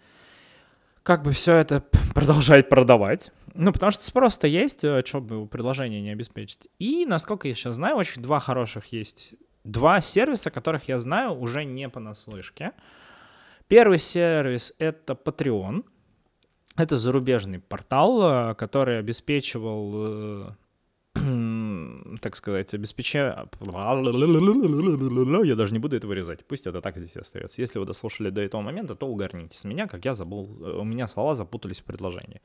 как 1.03 1.23
бы 1.23 1.31
все 1.31 1.55
это 1.55 1.81
продолжать 2.13 2.67
продавать. 2.67 3.31
Ну, 3.53 3.71
потому 3.71 3.93
что 3.93 4.03
спрос-то 4.03 4.47
есть, 4.47 4.83
э, 4.83 5.01
что 5.05 5.21
бы 5.21 5.47
предложение 5.47 6.01
не 6.01 6.12
обеспечить. 6.12 6.67
И, 6.77 7.05
насколько 7.05 7.47
я 7.47 7.55
сейчас 7.55 7.75
знаю, 7.75 7.95
очень 7.95 8.21
два 8.21 8.41
хороших 8.41 8.88
есть, 8.88 9.33
два 9.63 10.01
сервиса, 10.01 10.51
которых 10.51 10.89
я 10.89 10.99
знаю 10.99 11.39
уже 11.39 11.63
не 11.63 11.88
понаслышке. 11.88 12.73
Первый 13.69 13.99
сервис— 13.99 14.73
это 14.79 15.13
Patreon. 15.13 15.86
Это 16.75 16.97
зарубежный 16.97 17.60
портал, 17.60 18.51
э, 18.51 18.55
который 18.55 18.97
обеспечивал 18.97 19.93
э, 19.95 20.49
так 22.21 22.36
сказать, 22.36 22.73
обеспечая... 22.73 23.47
Я 25.45 25.55
даже 25.55 25.73
не 25.73 25.77
буду 25.77 25.95
это 25.95 26.08
вырезать. 26.08 26.43
Пусть 26.47 26.65
это 26.65 26.82
так 26.82 26.97
здесь 26.97 27.15
остается. 27.15 27.62
Если 27.62 27.77
вы 27.77 27.86
дослушали 27.86 28.32
до 28.32 28.41
этого 28.41 28.62
момента, 28.62 28.95
то 28.95 29.08
угорните 29.08 29.55
с 29.55 29.63
меня, 29.65 29.86
как 29.86 30.03
я 30.03 30.15
забыл... 30.15 30.49
Э, 30.65 30.79
у 30.79 30.84
меня 30.84 31.08
слова 31.08 31.36
запутались 31.36 31.79
в 31.79 31.84
предложении. 31.84 32.41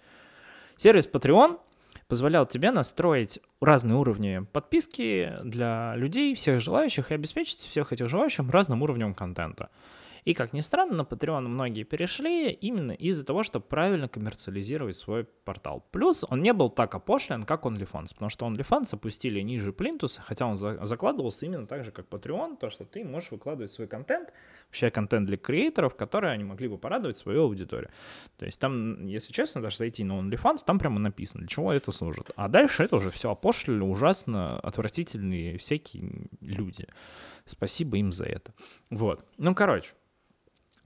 Сервис 0.76 1.08
Patreon 1.10 1.58
позволял 2.06 2.44
тебе 2.44 2.70
настроить 2.70 3.40
разные 3.62 3.96
уровни 3.96 4.46
подписки 4.52 5.32
для 5.42 5.96
людей, 5.96 6.34
всех 6.34 6.60
желающих, 6.60 7.10
и 7.10 7.14
обеспечить 7.14 7.60
всех 7.60 7.94
этих 7.94 8.10
желающих 8.10 8.46
разным 8.50 8.82
уровнем 8.82 9.14
контента. 9.14 9.70
И, 10.24 10.32
как 10.32 10.54
ни 10.54 10.60
странно, 10.60 10.94
на 10.94 11.02
Patreon 11.02 11.42
многие 11.42 11.82
перешли 11.82 12.50
именно 12.50 12.92
из-за 12.92 13.24
того, 13.24 13.42
чтобы 13.42 13.66
правильно 13.66 14.08
коммерциализировать 14.08 14.96
свой 14.96 15.24
портал. 15.24 15.86
Плюс 15.90 16.24
он 16.28 16.40
не 16.40 16.52
был 16.54 16.70
так 16.70 16.94
опошлен, 16.94 17.44
как 17.44 17.64
OnlyFans, 17.64 18.14
потому 18.14 18.30
что 18.30 18.46
OnlyFans 18.46 18.88
опустили 18.92 19.40
ниже 19.40 19.72
плинтуса, 19.72 20.22
хотя 20.22 20.46
он 20.46 20.56
за- 20.56 20.84
закладывался 20.86 21.44
именно 21.44 21.66
так 21.66 21.84
же, 21.84 21.90
как 21.90 22.08
Patreon, 22.08 22.56
то, 22.56 22.70
что 22.70 22.84
ты 22.84 23.04
можешь 23.04 23.30
выкладывать 23.30 23.70
свой 23.70 23.86
контент, 23.86 24.32
вообще 24.68 24.90
контент 24.90 25.26
для 25.26 25.36
креаторов, 25.36 25.94
которые 25.94 26.32
они 26.32 26.44
могли 26.44 26.68
бы 26.68 26.78
порадовать 26.78 27.18
свою 27.18 27.42
аудиторию. 27.42 27.90
То 28.38 28.46
есть 28.46 28.58
там, 28.58 29.06
если 29.06 29.32
честно, 29.32 29.60
даже 29.60 29.76
зайти 29.76 30.04
на 30.04 30.18
OnlyFans, 30.18 30.60
там 30.64 30.78
прямо 30.78 31.00
написано, 31.00 31.40
для 31.40 31.48
чего 31.48 31.70
это 31.70 31.92
служит. 31.92 32.30
А 32.36 32.48
дальше 32.48 32.84
это 32.84 32.96
уже 32.96 33.10
все 33.10 33.30
опошлили, 33.30 33.80
ужасно 33.80 34.58
отвратительные 34.60 35.58
всякие 35.58 36.28
люди. 36.40 36.86
Спасибо 37.44 37.98
им 37.98 38.10
за 38.10 38.24
это. 38.24 38.54
Вот. 38.88 39.26
Ну, 39.36 39.54
короче, 39.54 39.92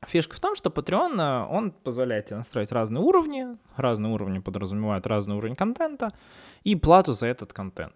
Фишка 0.07 0.37
в 0.37 0.41
том, 0.41 0.55
что 0.55 0.71
Patreon, 0.71 1.21
э, 1.21 1.47
он 1.53 1.71
позволяет 1.73 2.27
тебе 2.27 2.37
настроить 2.37 2.73
разные 2.73 3.03
уровни, 3.03 3.47
разные 3.77 4.13
уровни 4.13 4.39
подразумевают 4.39 5.07
разный 5.07 5.37
уровень 5.37 5.57
контента 5.57 6.13
и 6.63 6.77
плату 6.77 7.13
за 7.13 7.27
этот 7.27 7.53
контент. 7.53 7.95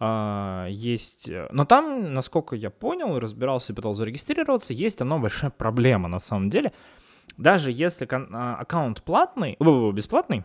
А, 0.00 0.66
есть, 0.68 1.28
э, 1.28 1.46
но 1.50 1.64
там, 1.64 2.14
насколько 2.14 2.56
я 2.56 2.70
понял 2.70 3.16
и 3.16 3.20
разбирался 3.20 3.72
и 3.72 3.76
пытался 3.76 3.98
зарегистрироваться, 3.98 4.72
есть 4.72 5.00
одна 5.00 5.18
большая 5.18 5.50
проблема 5.58 6.08
на 6.08 6.18
самом 6.18 6.50
деле. 6.50 6.72
Даже 7.36 7.70
если 7.70 8.08
а, 8.10 8.56
аккаунт 8.56 9.02
платный, 9.02 9.56
бесплатный, 9.58 10.44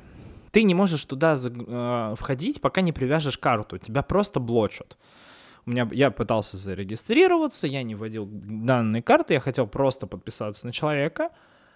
ты 0.52 0.64
не 0.64 0.74
можешь 0.74 1.06
туда 1.06 1.36
э, 1.36 2.16
входить, 2.18 2.62
пока 2.62 2.82
не 2.82 2.92
привяжешь 2.92 3.38
карту, 3.38 3.78
тебя 3.78 4.02
просто 4.02 4.40
блочат. 4.40 4.98
У 5.70 5.72
меня, 5.72 5.88
я 5.92 6.10
пытался 6.10 6.58
зарегистрироваться, 6.58 7.68
я 7.68 7.84
не 7.84 7.94
вводил 7.94 8.26
данные 8.26 9.04
карты, 9.04 9.36
я 9.36 9.40
хотел 9.40 9.68
просто 9.68 10.08
подписаться 10.08 10.66
на 10.66 10.74
человека, 10.74 11.30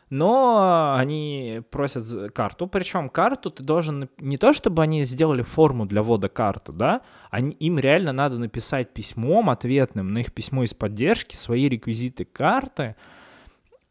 но 0.09 0.95
они 0.97 1.61
просят 1.69 2.33
карту, 2.33 2.65
причем 2.65 3.07
карту 3.07 3.51
ты 3.51 3.61
должен, 3.61 4.09
не 4.17 4.37
то 4.37 4.51
чтобы 4.53 4.81
они 4.81 5.05
сделали 5.05 5.43
форму 5.43 5.85
для 5.85 6.01
ввода 6.01 6.27
карты, 6.27 6.71
да, 6.71 7.01
они, 7.29 7.51
им 7.51 7.77
реально 7.77 8.13
надо 8.13 8.39
написать 8.39 8.95
письмом 8.95 9.51
ответным 9.51 10.11
на 10.11 10.21
их 10.21 10.33
письмо 10.33 10.63
из 10.63 10.73
поддержки 10.73 11.35
свои 11.35 11.69
реквизиты 11.69 12.25
карты, 12.25 12.95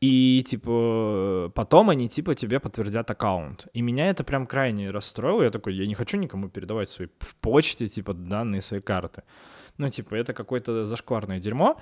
и, 0.01 0.43
типа, 0.45 1.53
потом 1.55 1.91
они, 1.91 2.09
типа, 2.09 2.35
тебе 2.35 2.59
подтвердят 2.59 3.09
аккаунт. 3.09 3.69
И 3.73 3.83
меня 3.83 4.09
это 4.09 4.25
прям 4.25 4.49
крайне 4.49 4.91
расстроило. 4.91 5.45
Я 5.45 5.51
такой, 5.53 5.77
я 5.77 5.87
не 5.87 5.95
хочу 5.95 6.17
никому 6.17 6.49
передавать 6.49 6.89
свои 6.89 7.07
в 7.21 7.37
почте, 7.37 7.87
типа, 7.87 8.13
данные 8.13 8.63
своей 8.63 8.83
карты. 8.83 9.23
Ну, 9.79 9.89
типа, 9.89 10.15
это 10.15 10.33
какое-то 10.33 10.87
зашкварное 10.87 11.41
дерьмо, 11.41 11.81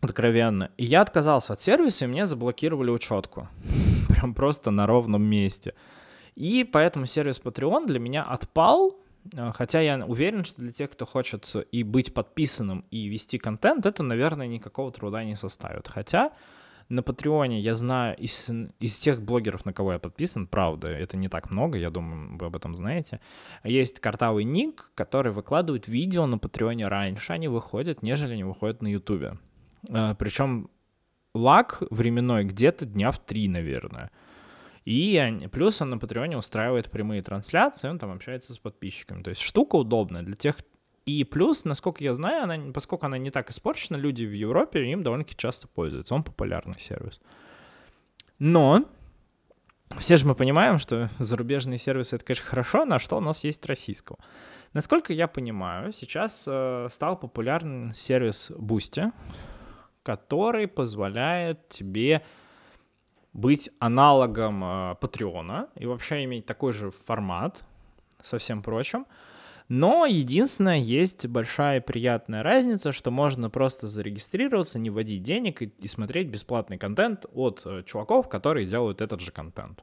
откровенно. 0.00 0.70
И 0.76 0.84
я 0.84 1.02
отказался 1.02 1.52
от 1.52 1.60
сервиса, 1.60 2.04
и 2.04 2.08
мне 2.08 2.26
заблокировали 2.26 2.90
учетку. 2.90 3.48
Прям 4.08 4.34
просто 4.34 4.70
на 4.70 4.86
ровном 4.86 5.22
месте. 5.22 5.74
И 6.34 6.64
поэтому 6.64 7.06
сервис 7.06 7.40
Patreon 7.42 7.86
для 7.86 7.98
меня 7.98 8.24
отпал, 8.24 8.96
э, 9.34 9.52
хотя 9.54 9.80
я 9.80 10.04
уверен, 10.04 10.44
что 10.44 10.60
для 10.60 10.72
тех, 10.72 10.90
кто 10.90 11.06
хочет 11.06 11.54
и 11.70 11.82
быть 11.84 12.12
подписанным, 12.12 12.84
и 12.90 13.06
вести 13.06 13.38
контент, 13.38 13.86
это, 13.86 14.02
наверное, 14.02 14.46
никакого 14.46 14.90
труда 14.90 15.24
не 15.24 15.36
составит. 15.36 15.88
Хотя 15.88 16.32
на 16.88 17.02
Патреоне 17.02 17.60
я 17.60 17.74
знаю 17.74 18.16
из, 18.16 18.50
из 18.80 18.98
тех 18.98 19.22
блогеров, 19.22 19.64
на 19.64 19.72
кого 19.72 19.92
я 19.92 19.98
подписан, 19.98 20.46
правда, 20.46 20.88
это 20.88 21.16
не 21.16 21.28
так 21.28 21.50
много, 21.50 21.78
я 21.78 21.90
думаю, 21.90 22.36
вы 22.38 22.46
об 22.46 22.56
этом 22.56 22.76
знаете, 22.76 23.20
есть 23.62 24.00
картавый 24.00 24.44
ник, 24.44 24.90
который 24.94 25.32
выкладывает 25.32 25.88
видео 25.88 26.26
на 26.26 26.38
Патреоне 26.38 26.88
раньше, 26.88 27.32
они 27.32 27.48
выходят, 27.48 28.02
нежели 28.02 28.34
они 28.34 28.44
выходят 28.44 28.82
на 28.82 28.88
Ютубе. 28.88 29.38
Э, 29.88 30.14
Причем 30.18 30.70
лаг 31.34 31.82
временной 31.90 32.44
где-то 32.44 32.86
дня 32.86 33.10
в 33.10 33.18
три, 33.18 33.48
наверное. 33.48 34.10
И 34.84 35.48
плюс 35.50 35.80
он 35.80 35.90
на 35.90 35.98
Патреоне 35.98 36.36
устраивает 36.36 36.90
прямые 36.90 37.22
трансляции, 37.22 37.88
он 37.88 37.98
там 37.98 38.12
общается 38.12 38.52
с 38.52 38.58
подписчиками. 38.58 39.22
То 39.22 39.30
есть 39.30 39.40
штука 39.40 39.76
удобная 39.76 40.22
для 40.22 40.36
тех, 40.36 40.56
и 41.06 41.24
плюс, 41.24 41.64
насколько 41.64 42.02
я 42.02 42.14
знаю, 42.14 42.44
она, 42.44 42.72
поскольку 42.72 43.06
она 43.06 43.18
не 43.18 43.30
так 43.30 43.50
испорчена, 43.50 43.96
люди 43.96 44.24
в 44.24 44.32
Европе 44.32 44.84
им 44.84 45.02
довольно-таки 45.02 45.36
часто 45.36 45.68
пользуются. 45.68 46.14
Он 46.14 46.22
популярный 46.22 46.80
сервис. 46.80 47.20
Но 48.38 48.84
все 49.98 50.16
же 50.16 50.26
мы 50.26 50.34
понимаем, 50.34 50.78
что 50.78 51.10
зарубежные 51.18 51.78
сервисы 51.78 52.16
это, 52.16 52.24
конечно, 52.24 52.46
хорошо, 52.46 52.84
на 52.84 52.98
что 52.98 53.16
у 53.18 53.20
нас 53.20 53.44
есть 53.44 53.64
российского. 53.66 54.18
Насколько 54.72 55.12
я 55.12 55.28
понимаю, 55.28 55.92
сейчас 55.92 56.44
э, 56.46 56.88
стал 56.90 57.18
популярен 57.18 57.92
сервис 57.94 58.50
Boosty, 58.50 59.12
который 60.02 60.66
позволяет 60.66 61.68
тебе 61.68 62.22
быть 63.32 63.70
аналогом 63.78 64.64
э, 64.64 65.66
и 65.76 65.86
вообще 65.86 66.24
иметь 66.24 66.46
такой 66.46 66.72
же 66.72 66.90
формат 66.90 67.62
со 68.22 68.38
всем 68.38 68.62
прочим. 68.62 69.06
Но 69.68 70.04
единственное, 70.04 70.78
есть 70.78 71.26
большая 71.26 71.80
приятная 71.80 72.42
разница, 72.42 72.92
что 72.92 73.10
можно 73.10 73.48
просто 73.48 73.88
зарегистрироваться, 73.88 74.78
не 74.78 74.90
вводить 74.90 75.22
денег 75.22 75.62
и, 75.62 75.72
и 75.78 75.88
смотреть 75.88 76.28
бесплатный 76.28 76.76
контент 76.76 77.24
от 77.32 77.62
э, 77.64 77.82
чуваков, 77.86 78.28
которые 78.28 78.66
делают 78.66 79.00
этот 79.00 79.20
же 79.20 79.32
контент. 79.32 79.82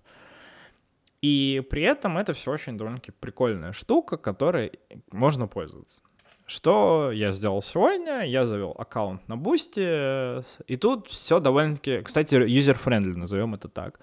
И 1.22 1.64
при 1.70 1.84
этом 1.84 2.18
это 2.18 2.34
все 2.34 2.52
очень 2.52 2.78
довольно-таки 2.78 3.12
прикольная 3.12 3.74
штука, 3.74 4.18
которой 4.18 4.74
можно 5.12 5.48
пользоваться. 5.48 6.02
Что 6.46 7.12
я 7.12 7.32
сделал 7.32 7.64
сегодня? 7.64 8.24
Я 8.24 8.46
завел 8.46 8.76
аккаунт 8.78 9.28
на 9.28 9.38
Boosty, 9.38 10.44
и 10.68 10.78
тут 10.78 11.08
все 11.08 11.40
довольно-таки, 11.40 12.02
кстати, 12.02 12.36
user-friendly, 12.36 13.16
назовем 13.16 13.54
это 13.56 13.68
так. 13.68 14.00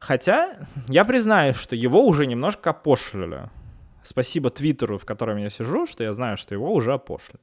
Хотя 0.00 0.66
я 0.88 1.04
признаю, 1.04 1.54
что 1.54 1.76
его 1.76 2.04
уже 2.04 2.26
немножко 2.26 2.70
опошлили. 2.70 3.48
Спасибо 4.04 4.50
Твиттеру, 4.50 4.98
в 4.98 5.04
котором 5.04 5.38
я 5.38 5.50
сижу, 5.50 5.86
что 5.86 6.04
я 6.04 6.12
знаю, 6.12 6.36
что 6.36 6.54
его 6.54 6.72
уже 6.72 6.92
опошлили. 6.92 7.40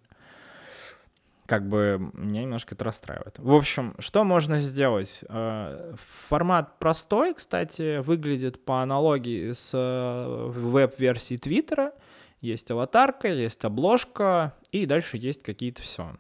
Как 1.48 1.68
бы 1.68 2.12
меня 2.14 2.44
немножко 2.44 2.76
это 2.76 2.86
расстраивает. 2.86 3.38
В 3.40 3.54
общем, 3.54 3.96
что 4.00 4.24
можно 4.24 4.62
сделать? 4.62 5.20
Э, 5.28 5.96
формат 6.30 6.80
простой, 6.80 7.34
кстати, 7.34 8.00
выглядит 8.00 8.64
по 8.64 8.82
аналогии 8.82 9.52
с 9.52 9.72
э, 9.74 10.50
веб-версией 10.50 11.40
Твиттера. 11.40 11.94
Есть 12.40 12.72
аватарка, 12.72 13.28
есть 13.28 13.66
обложка, 13.66 14.56
и 14.72 14.86
дальше 14.86 15.18
есть 15.18 15.44
какие-то 15.44 15.82
все. 15.82 16.16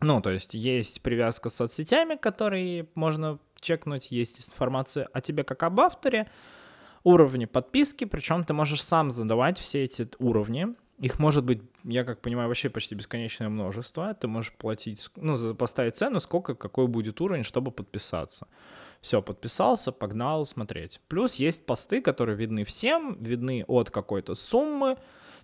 Ну, 0.00 0.20
то 0.22 0.30
есть 0.30 0.54
есть 0.54 1.02
привязка 1.02 1.50
с 1.50 1.56
соцсетями, 1.56 2.14
которые 2.16 2.88
можно 2.94 3.38
чекнуть, 3.60 4.10
есть 4.10 4.48
информация 4.48 5.08
о 5.12 5.20
тебе 5.20 5.44
как 5.44 5.62
об 5.62 5.80
авторе, 5.80 6.30
уровни 7.04 7.44
подписки, 7.44 8.04
причем 8.04 8.44
ты 8.44 8.52
можешь 8.54 8.82
сам 8.82 9.10
задавать 9.10 9.58
все 9.58 9.84
эти 9.84 10.08
уровни. 10.18 10.68
Их 10.98 11.18
может 11.18 11.44
быть, 11.44 11.60
я 11.84 12.04
как 12.04 12.20
понимаю, 12.20 12.48
вообще 12.48 12.70
почти 12.70 12.94
бесконечное 12.94 13.48
множество. 13.48 14.14
Ты 14.14 14.26
можешь 14.26 14.52
платить, 14.52 15.10
ну, 15.16 15.54
поставить 15.54 15.96
цену, 15.96 16.20
сколько, 16.20 16.54
какой 16.54 16.86
будет 16.86 17.20
уровень, 17.20 17.44
чтобы 17.44 17.70
подписаться. 17.70 18.46
Все, 19.00 19.20
подписался, 19.20 19.92
погнал 19.92 20.46
смотреть. 20.46 21.00
Плюс 21.08 21.34
есть 21.34 21.66
посты, 21.66 22.00
которые 22.00 22.36
видны 22.36 22.64
всем, 22.64 23.22
видны 23.22 23.64
от 23.68 23.90
какой-то 23.90 24.34
суммы. 24.34 24.96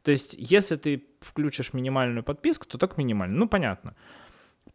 То 0.02 0.10
есть, 0.10 0.34
если 0.38 0.76
ты 0.76 1.04
включишь 1.20 1.74
минимальную 1.74 2.22
подписку, 2.22 2.66
то 2.66 2.78
только 2.78 2.94
минимальную. 2.96 3.38
Ну, 3.38 3.48
понятно. 3.48 3.96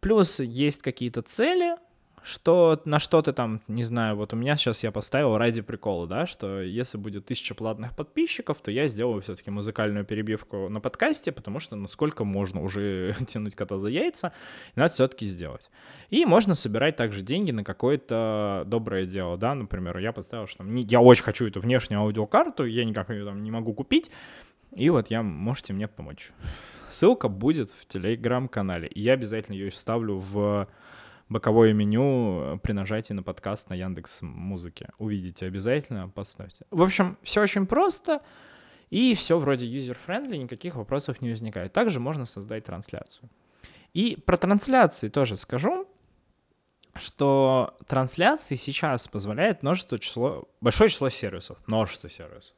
Плюс 0.00 0.38
есть 0.38 0.82
какие-то 0.82 1.22
цели, 1.22 1.76
что 2.26 2.82
на 2.84 2.98
что 2.98 3.22
ты 3.22 3.32
там, 3.32 3.60
не 3.68 3.84
знаю, 3.84 4.16
вот 4.16 4.32
у 4.32 4.36
меня 4.36 4.56
сейчас 4.56 4.82
я 4.82 4.90
поставил 4.90 5.38
ради 5.38 5.60
прикола, 5.60 6.08
да, 6.08 6.26
что 6.26 6.60
если 6.60 6.98
будет 6.98 7.26
тысяча 7.26 7.54
платных 7.54 7.94
подписчиков, 7.94 8.60
то 8.60 8.72
я 8.72 8.88
сделаю 8.88 9.22
все-таки 9.22 9.52
музыкальную 9.52 10.04
перебивку 10.04 10.68
на 10.68 10.80
подкасте, 10.80 11.30
потому 11.30 11.60
что, 11.60 11.76
ну, 11.76 11.86
сколько 11.86 12.24
можно 12.24 12.62
уже 12.62 13.14
тянуть 13.28 13.54
кота 13.54 13.78
за 13.78 13.88
яйца, 13.88 14.32
надо 14.74 14.92
все-таки 14.92 15.24
сделать. 15.26 15.70
И 16.10 16.24
можно 16.26 16.56
собирать 16.56 16.96
также 16.96 17.22
деньги 17.22 17.52
на 17.52 17.62
какое-то 17.62 18.64
доброе 18.66 19.06
дело, 19.06 19.36
да, 19.36 19.54
например, 19.54 19.96
я 19.98 20.10
поставил, 20.10 20.48
что 20.48 20.58
там, 20.58 20.74
я 20.74 21.00
очень 21.00 21.22
хочу 21.22 21.46
эту 21.46 21.60
внешнюю 21.60 22.00
аудиокарту, 22.00 22.64
я 22.64 22.84
никак 22.84 23.10
ее 23.10 23.24
там 23.24 23.44
не 23.44 23.52
могу 23.52 23.72
купить, 23.72 24.10
и 24.74 24.90
вот 24.90 25.12
я, 25.12 25.22
можете 25.22 25.72
мне 25.72 25.86
помочь. 25.86 26.32
Ссылка 26.88 27.28
будет 27.28 27.70
в 27.70 27.86
телеграм-канале, 27.86 28.88
и 28.88 29.00
я 29.00 29.12
обязательно 29.12 29.54
ее 29.54 29.70
вставлю 29.70 30.18
в 30.18 30.66
боковое 31.28 31.72
меню 31.72 32.40
э, 32.40 32.58
при 32.62 32.72
нажатии 32.72 33.12
на 33.12 33.22
подкаст 33.22 33.68
на 33.70 33.74
Яндекс 33.74 34.18
Музыке. 34.22 34.90
Увидите 34.98 35.46
обязательно, 35.46 36.08
поставьте. 36.08 36.66
В 36.70 36.82
общем, 36.82 37.18
все 37.22 37.42
очень 37.42 37.66
просто, 37.66 38.22
и 38.90 39.14
все 39.14 39.38
вроде 39.38 39.66
user-friendly, 39.66 40.36
никаких 40.36 40.76
вопросов 40.76 41.20
не 41.20 41.30
возникает. 41.30 41.72
Также 41.72 42.00
можно 42.00 42.26
создать 42.26 42.64
трансляцию. 42.64 43.28
И 43.92 44.16
про 44.24 44.36
трансляции 44.36 45.08
тоже 45.08 45.36
скажу, 45.36 45.88
что 46.94 47.76
трансляции 47.86 48.56
сейчас 48.56 49.08
позволяет 49.08 49.62
множество 49.62 49.98
число, 49.98 50.48
большое 50.60 50.90
число 50.90 51.08
сервисов, 51.08 51.58
множество 51.66 52.08
сервисов. 52.08 52.54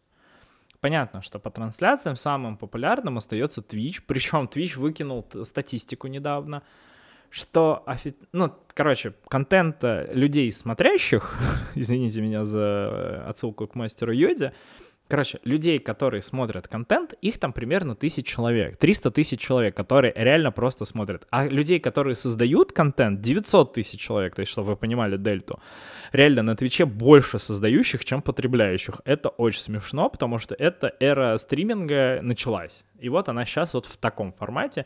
Понятно, 0.80 1.22
что 1.22 1.40
по 1.40 1.50
трансляциям 1.50 2.16
самым 2.16 2.56
популярным 2.56 3.18
остается 3.18 3.62
Twitch, 3.62 4.02
причем 4.06 4.44
Twitch 4.44 4.78
выкинул 4.78 5.26
статистику 5.42 6.06
недавно, 6.06 6.62
что, 7.30 7.84
ну, 8.32 8.52
короче, 8.74 9.14
контента 9.28 10.08
людей 10.12 10.50
смотрящих, 10.52 11.36
извините 11.74 12.20
меня 12.20 12.44
за 12.44 12.58
э, 12.60 13.24
отсылку 13.28 13.66
к 13.66 13.74
мастеру 13.74 14.12
Йоде, 14.12 14.52
короче, 15.08 15.40
людей, 15.44 15.78
которые 15.78 16.22
смотрят 16.22 16.68
контент, 16.68 17.14
их 17.20 17.38
там 17.38 17.52
примерно 17.52 17.94
тысяч 17.96 18.26
человек, 18.26 18.76
300 18.76 19.10
тысяч 19.10 19.40
человек, 19.40 19.74
которые 19.74 20.12
реально 20.14 20.52
просто 20.52 20.84
смотрят. 20.84 21.26
А 21.30 21.46
людей, 21.46 21.80
которые 21.80 22.14
создают 22.14 22.72
контент, 22.72 23.20
900 23.20 23.72
тысяч 23.72 24.00
человек, 24.00 24.34
то 24.34 24.40
есть, 24.40 24.52
чтобы 24.52 24.70
вы 24.70 24.76
понимали 24.76 25.16
дельту, 25.16 25.60
реально 26.12 26.42
на 26.42 26.56
Твиче 26.56 26.84
больше 26.84 27.38
создающих, 27.38 28.04
чем 28.04 28.22
потребляющих. 28.22 29.00
Это 29.04 29.30
очень 29.30 29.60
смешно, 29.60 30.08
потому 30.08 30.38
что 30.38 30.54
эта 30.54 30.94
эра 31.00 31.36
стриминга 31.38 32.20
началась. 32.22 32.84
И 32.98 33.08
вот 33.08 33.28
она 33.28 33.44
сейчас 33.44 33.74
вот 33.74 33.86
в 33.86 33.96
таком 33.96 34.32
формате. 34.32 34.84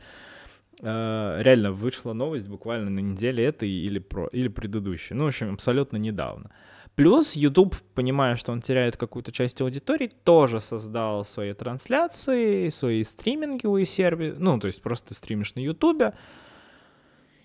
Э, 0.80 1.38
реально 1.42 1.72
вышла 1.72 2.12
новость 2.12 2.48
буквально 2.48 2.90
на 2.90 3.00
неделе 3.00 3.44
этой 3.44 3.70
или, 3.70 3.98
про, 3.98 4.26
или 4.28 4.48
предыдущей. 4.48 5.14
Ну, 5.14 5.24
в 5.24 5.28
общем, 5.28 5.52
абсолютно 5.54 5.96
недавно. 5.96 6.50
Плюс 6.94 7.34
YouTube, 7.34 7.76
понимая, 7.94 8.36
что 8.36 8.52
он 8.52 8.60
теряет 8.60 8.96
какую-то 8.96 9.32
часть 9.32 9.60
аудитории, 9.60 10.10
тоже 10.24 10.60
создал 10.60 11.24
свои 11.24 11.54
трансляции, 11.54 12.68
свои 12.68 13.02
стриминговые 13.02 13.86
сервисы. 13.86 14.36
Ну, 14.38 14.58
то 14.58 14.66
есть 14.66 14.82
просто 14.82 15.14
стримишь 15.14 15.54
на 15.54 15.60
YouTube. 15.60 16.14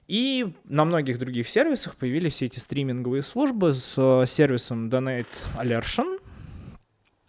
И 0.08 0.54
на 0.63 0.86
многих 0.86 1.20
других 1.20 1.50
сервисах 1.50 1.96
появились 1.96 2.34
все 2.34 2.46
эти 2.46 2.60
стриминговые 2.60 3.24
службы 3.24 3.74
с 3.74 3.94
э, 3.98 4.26
сервисом 4.26 4.90
Donate 4.90 5.26
Alertion. 5.58 6.20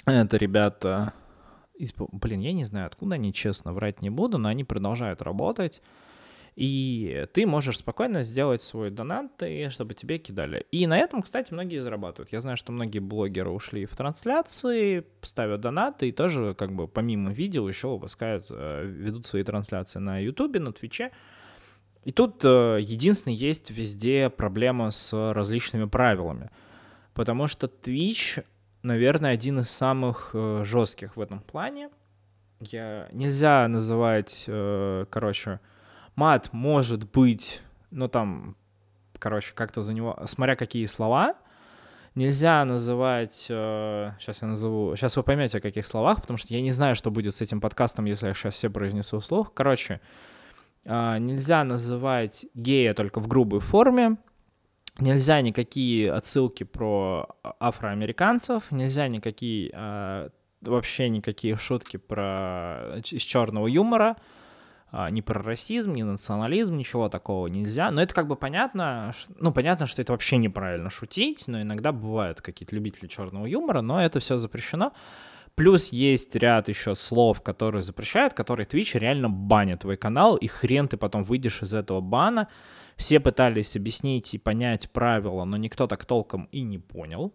Это 0.06 0.37
ребята 0.37 1.12
блин, 2.12 2.40
я 2.40 2.52
не 2.52 2.64
знаю, 2.64 2.86
откуда 2.86 3.14
они, 3.14 3.32
честно, 3.32 3.72
врать 3.72 4.02
не 4.02 4.10
буду, 4.10 4.38
но 4.38 4.48
они 4.48 4.64
продолжают 4.64 5.22
работать. 5.22 5.80
И 6.58 7.24
ты 7.34 7.46
можешь 7.46 7.78
спокойно 7.78 8.24
сделать 8.24 8.62
свой 8.62 8.90
донат, 8.90 9.40
и 9.44 9.68
чтобы 9.68 9.94
тебе 9.94 10.18
кидали. 10.18 10.66
И 10.72 10.88
на 10.88 10.98
этом, 10.98 11.22
кстати, 11.22 11.52
многие 11.52 11.78
зарабатывают. 11.78 12.32
Я 12.32 12.40
знаю, 12.40 12.56
что 12.56 12.72
многие 12.72 12.98
блогеры 12.98 13.50
ушли 13.50 13.86
в 13.86 13.94
трансляции, 13.94 15.04
ставят 15.22 15.60
донаты 15.60 16.08
и 16.08 16.12
тоже 16.12 16.54
как 16.54 16.72
бы 16.72 16.88
помимо 16.88 17.30
видео 17.30 17.68
еще 17.68 17.86
выпускают, 17.86 18.46
э, 18.50 18.84
ведут 18.86 19.24
свои 19.26 19.44
трансляции 19.44 20.00
на 20.00 20.18
Ютубе, 20.18 20.58
на 20.58 20.72
Твиче. 20.72 21.12
И 22.02 22.10
тут 22.10 22.44
э, 22.44 22.78
единственное 22.80 23.36
есть 23.36 23.70
везде 23.70 24.28
проблема 24.28 24.90
с 24.90 25.32
различными 25.32 25.84
правилами. 25.84 26.50
Потому 27.14 27.46
что 27.46 27.68
Twitch 27.68 28.44
наверное, 28.82 29.32
один 29.32 29.60
из 29.60 29.70
самых 29.70 30.30
э, 30.34 30.62
жестких 30.64 31.16
в 31.16 31.20
этом 31.20 31.40
плане. 31.40 31.90
Я 32.60 33.08
нельзя 33.12 33.68
называть, 33.68 34.44
э, 34.46 35.04
короче, 35.10 35.60
мат 36.16 36.52
может 36.52 37.10
быть, 37.10 37.62
ну 37.90 38.08
там, 38.08 38.56
короче, 39.18 39.52
как-то 39.54 39.82
за 39.82 39.94
него, 39.94 40.18
смотря 40.26 40.56
какие 40.56 40.86
слова, 40.86 41.36
Нельзя 42.18 42.64
называть... 42.64 43.46
Э, 43.48 44.10
сейчас 44.18 44.42
я 44.42 44.48
назову... 44.48 44.96
Сейчас 44.96 45.16
вы 45.16 45.22
поймете, 45.22 45.58
о 45.58 45.60
каких 45.60 45.86
словах, 45.86 46.20
потому 46.20 46.36
что 46.36 46.52
я 46.52 46.60
не 46.60 46.72
знаю, 46.72 46.96
что 46.96 47.12
будет 47.12 47.32
с 47.32 47.40
этим 47.40 47.60
подкастом, 47.60 48.06
если 48.06 48.26
я 48.26 48.34
сейчас 48.34 48.54
все 48.54 48.70
произнесу 48.70 49.20
вслух. 49.20 49.54
Короче, 49.54 50.00
э, 50.84 51.18
нельзя 51.18 51.62
называть 51.62 52.44
гея 52.54 52.94
только 52.94 53.20
в 53.20 53.28
грубой 53.28 53.60
форме. 53.60 54.16
Нельзя 54.98 55.40
никакие 55.40 56.12
отсылки 56.12 56.64
про 56.64 57.28
афроамериканцев, 57.61 58.70
нельзя 58.72 59.06
никакие 59.08 59.70
э, 59.72 60.28
вообще 60.61 61.08
никакие 61.08 61.56
шутки 61.56 61.96
про 61.96 62.98
из 63.04 63.22
черного 63.22 63.66
юмора. 63.66 64.16
А, 64.90 65.11
ни 65.11 65.20
про 65.20 65.42
расизм, 65.42 65.92
ни 65.92 66.02
национализм, 66.02 66.76
ничего 66.76 67.11
такого 67.11 67.46
нельзя. 67.46 67.90
Но 67.90 68.02
это 68.02 68.14
как 68.14 68.26
бы 68.26 68.37
понятно, 68.37 69.14
ну, 69.38 69.52
понятно, 69.52 69.87
что 69.87 70.00
это 70.00 70.12
вообще 70.12 70.38
неправильно 70.38 70.88
шутить, 70.88 71.44
но 71.46 71.61
иногда 71.61 71.92
бывают 71.92 72.40
какие-то 72.40 72.74
любители 72.74 73.06
черного 73.06 73.44
юмора, 73.44 73.82
но 73.82 74.02
это 74.02 74.18
все 74.20 74.38
запрещено. 74.38 74.94
Плюс 75.54 75.88
есть 75.88 76.34
ряд 76.37 76.68
еще 76.68 76.94
слов, 76.94 77.42
которые 77.42 77.82
запрещают, 77.82 78.32
которые 78.32 78.66
Twitch 78.66 78.98
реально 78.98 79.28
банит 79.28 79.80
твой 79.80 79.96
канал, 79.96 80.37
и 80.37 80.46
хрен 80.46 80.88
ты 80.88 80.96
потом 80.96 81.24
выйдешь 81.24 81.62
из 81.62 81.74
этого 81.74 82.00
бана. 82.00 82.48
Все 82.98 83.20
пытались 83.20 83.76
объяснить 83.76 84.34
и 84.34 84.38
понять 84.38 84.90
правила, 84.90 85.44
но 85.44 85.56
никто 85.56 85.87
так 85.87 86.04
толком 86.04 86.48
и 86.50 86.62
не 86.62 86.78
понял. 86.78 87.32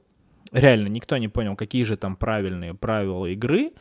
Реально, 0.51 0.89
никто 0.89 1.17
не 1.17 1.29
понял, 1.29 1.55
какие 1.55 1.83
же 1.85 1.95
там 1.95 2.17
правильные 2.17 2.73
правила 2.73 3.25
игры. 3.27 3.71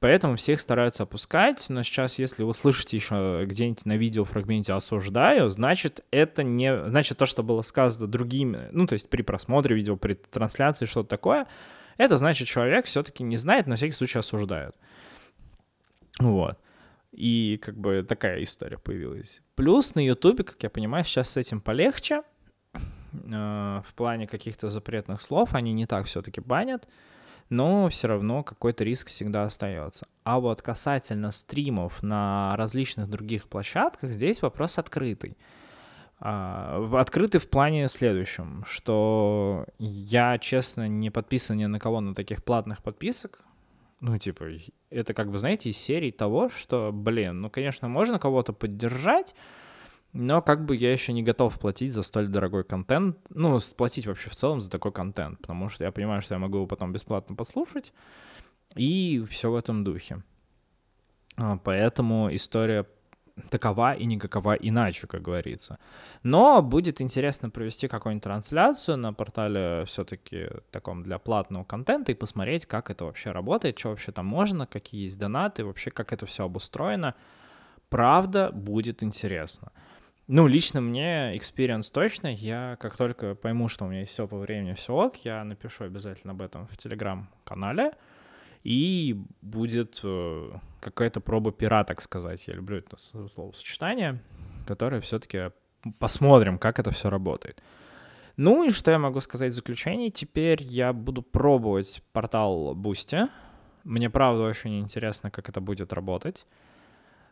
Поэтому 0.00 0.36
всех 0.36 0.60
стараются 0.60 1.04
опускать, 1.04 1.64
но 1.70 1.84
сейчас, 1.84 2.18
если 2.18 2.42
вы 2.42 2.52
слышите 2.52 2.96
еще 2.96 3.44
где-нибудь 3.46 3.86
на 3.86 3.96
видео 3.96 4.24
фрагменте 4.24 4.74
«осуждаю», 4.74 5.48
значит, 5.48 6.04
это 6.10 6.42
не... 6.42 6.76
Значит, 6.88 7.16
то, 7.16 7.26
что 7.26 7.42
было 7.42 7.62
сказано 7.62 8.08
другими, 8.08 8.68
ну, 8.72 8.86
то 8.86 8.94
есть 8.94 9.08
при 9.08 9.22
просмотре 9.22 9.74
видео, 9.74 9.96
при 9.96 10.14
трансляции, 10.14 10.84
что-то 10.84 11.08
такое, 11.08 11.46
это 11.96 12.18
значит, 12.18 12.48
человек 12.48 12.86
все-таки 12.86 13.22
не 13.22 13.36
знает, 13.36 13.66
на 13.66 13.76
всякий 13.76 13.94
случай 13.94 14.18
осуждает. 14.18 14.74
Вот. 16.18 16.58
И 17.14 17.58
как 17.62 17.76
бы 17.76 18.04
такая 18.06 18.42
история 18.42 18.78
появилась. 18.78 19.40
Плюс 19.54 19.94
на 19.94 20.04
Ютубе, 20.04 20.44
как 20.44 20.62
я 20.62 20.70
понимаю, 20.70 21.04
сейчас 21.04 21.30
с 21.30 21.36
этим 21.36 21.60
полегче. 21.60 22.22
Э, 22.72 23.82
в 23.86 23.94
плане 23.94 24.26
каких-то 24.26 24.68
запретных 24.68 25.22
слов 25.22 25.54
они 25.54 25.72
не 25.72 25.86
так 25.86 26.06
все-таки 26.06 26.40
банят 26.40 26.88
но 27.50 27.88
все 27.88 28.08
равно 28.08 28.42
какой-то 28.42 28.84
риск 28.84 29.08
всегда 29.08 29.44
остается. 29.44 30.06
А 30.24 30.40
вот 30.40 30.62
касательно 30.62 31.30
стримов 31.30 32.02
на 32.02 32.54
различных 32.56 33.08
других 33.08 33.48
площадках, 33.48 34.10
здесь 34.10 34.42
вопрос 34.42 34.78
открытый. 34.78 35.36
А, 36.18 36.88
открытый 36.98 37.40
в 37.40 37.48
плане 37.48 37.88
следующем, 37.88 38.64
что 38.66 39.66
я, 39.78 40.38
честно, 40.38 40.88
не 40.88 41.10
подписан 41.10 41.56
ни 41.56 41.66
на 41.66 41.78
кого 41.78 42.00
на 42.00 42.14
таких 42.14 42.42
платных 42.42 42.82
подписок. 42.82 43.43
Ну, 44.06 44.18
типа, 44.18 44.44
это 44.90 45.14
как 45.14 45.30
бы, 45.30 45.38
знаете, 45.38 45.70
из 45.70 45.78
серии 45.78 46.10
того, 46.10 46.50
что, 46.50 46.92
блин, 46.92 47.40
ну, 47.40 47.48
конечно, 47.48 47.88
можно 47.88 48.18
кого-то 48.18 48.52
поддержать, 48.52 49.34
но 50.12 50.42
как 50.42 50.66
бы 50.66 50.76
я 50.76 50.92
еще 50.92 51.14
не 51.14 51.22
готов 51.22 51.58
платить 51.58 51.94
за 51.94 52.02
столь 52.02 52.28
дорогой 52.28 52.64
контент, 52.64 53.16
ну, 53.30 53.58
платить 53.74 54.06
вообще 54.06 54.28
в 54.28 54.34
целом 54.34 54.60
за 54.60 54.70
такой 54.70 54.92
контент, 54.92 55.40
потому 55.40 55.70
что 55.70 55.84
я 55.84 55.90
понимаю, 55.90 56.20
что 56.20 56.34
я 56.34 56.38
могу 56.38 56.58
его 56.58 56.66
потом 56.66 56.92
бесплатно 56.92 57.34
послушать, 57.34 57.94
и 58.76 59.24
все 59.30 59.50
в 59.50 59.56
этом 59.56 59.84
духе. 59.84 60.22
А, 61.38 61.56
поэтому 61.56 62.28
история 62.30 62.86
такова 63.50 63.94
и 63.94 64.04
никакова 64.06 64.54
иначе, 64.54 65.06
как 65.06 65.22
говорится. 65.22 65.78
Но 66.22 66.62
будет 66.62 67.00
интересно 67.00 67.50
провести 67.50 67.88
какую-нибудь 67.88 68.24
трансляцию 68.24 68.96
на 68.96 69.12
портале 69.12 69.84
все-таки 69.86 70.48
таком 70.70 71.02
для 71.02 71.18
платного 71.18 71.64
контента 71.64 72.12
и 72.12 72.14
посмотреть, 72.14 72.66
как 72.66 72.90
это 72.90 73.04
вообще 73.04 73.32
работает, 73.32 73.78
что 73.78 73.90
вообще 73.90 74.12
там 74.12 74.26
можно, 74.26 74.66
какие 74.66 75.04
есть 75.04 75.18
донаты, 75.18 75.64
вообще 75.64 75.90
как 75.90 76.12
это 76.12 76.26
все 76.26 76.44
обустроено. 76.44 77.14
Правда, 77.88 78.50
будет 78.52 79.02
интересно. 79.02 79.72
Ну, 80.26 80.46
лично 80.46 80.80
мне 80.80 81.36
experience 81.36 81.92
точно. 81.92 82.28
Я 82.28 82.76
как 82.80 82.96
только 82.96 83.34
пойму, 83.34 83.68
что 83.68 83.84
у 83.84 83.88
меня 83.88 84.00
есть 84.00 84.12
все 84.12 84.26
по 84.26 84.38
времени, 84.38 84.72
все 84.72 84.94
ок, 84.94 85.16
я 85.16 85.44
напишу 85.44 85.84
обязательно 85.84 86.32
об 86.32 86.40
этом 86.40 86.66
в 86.68 86.76
телеграм-канале. 86.76 87.92
И 88.64 89.22
будет 89.42 90.00
э, 90.02 90.50
какая-то 90.80 91.20
проба 91.20 91.52
пера, 91.52 91.84
так 91.84 92.00
сказать. 92.00 92.46
Я 92.48 92.54
люблю 92.54 92.78
это 92.78 92.96
словосочетание, 92.96 94.22
которое 94.66 95.00
все-таки 95.02 95.50
посмотрим, 95.98 96.58
как 96.58 96.78
это 96.78 96.90
все 96.90 97.10
работает. 97.10 97.62
Ну 98.36 98.64
и 98.64 98.70
что 98.70 98.90
я 98.90 98.98
могу 98.98 99.20
сказать 99.20 99.52
в 99.52 99.56
заключении? 99.56 100.08
Теперь 100.08 100.62
я 100.62 100.92
буду 100.92 101.22
пробовать 101.22 102.02
портал 102.12 102.74
Boosty. 102.74 103.28
Мне 103.84 104.10
правда 104.10 104.42
очень 104.42 104.80
интересно, 104.80 105.30
как 105.30 105.48
это 105.48 105.60
будет 105.60 105.92
работать. 105.92 106.46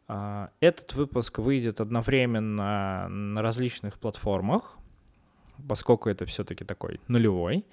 А, 0.07 0.51
этот 0.61 0.92
выпуск 0.92 1.38
выйдет 1.38 1.81
одновременно 1.81 3.09
на 3.09 3.42
различных 3.42 3.99
платформах, 3.99 4.77
поскольку 5.66 6.09
это 6.09 6.27
все-таки 6.27 6.64
такой 6.64 7.01
нулевой. 7.09 7.64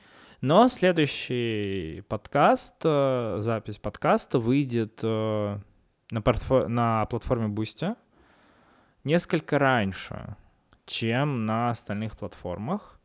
Но 0.41 0.69
следующий 0.69 2.02
подкаст, 2.08 2.75
э, 2.86 3.38
запись 3.39 3.78
подкаста 3.78 4.39
выйдет 4.39 5.02
э, 5.04 5.58
на, 6.12 6.19
портфо- 6.19 6.67
на 6.67 7.06
платформе 7.08 7.54
Boosty 7.54 7.97
несколько 9.04 9.60
раньше, 9.60 10.38
чем 10.86 11.45
на 11.45 11.71
остальных 11.71 12.17
платформах. 12.17 13.02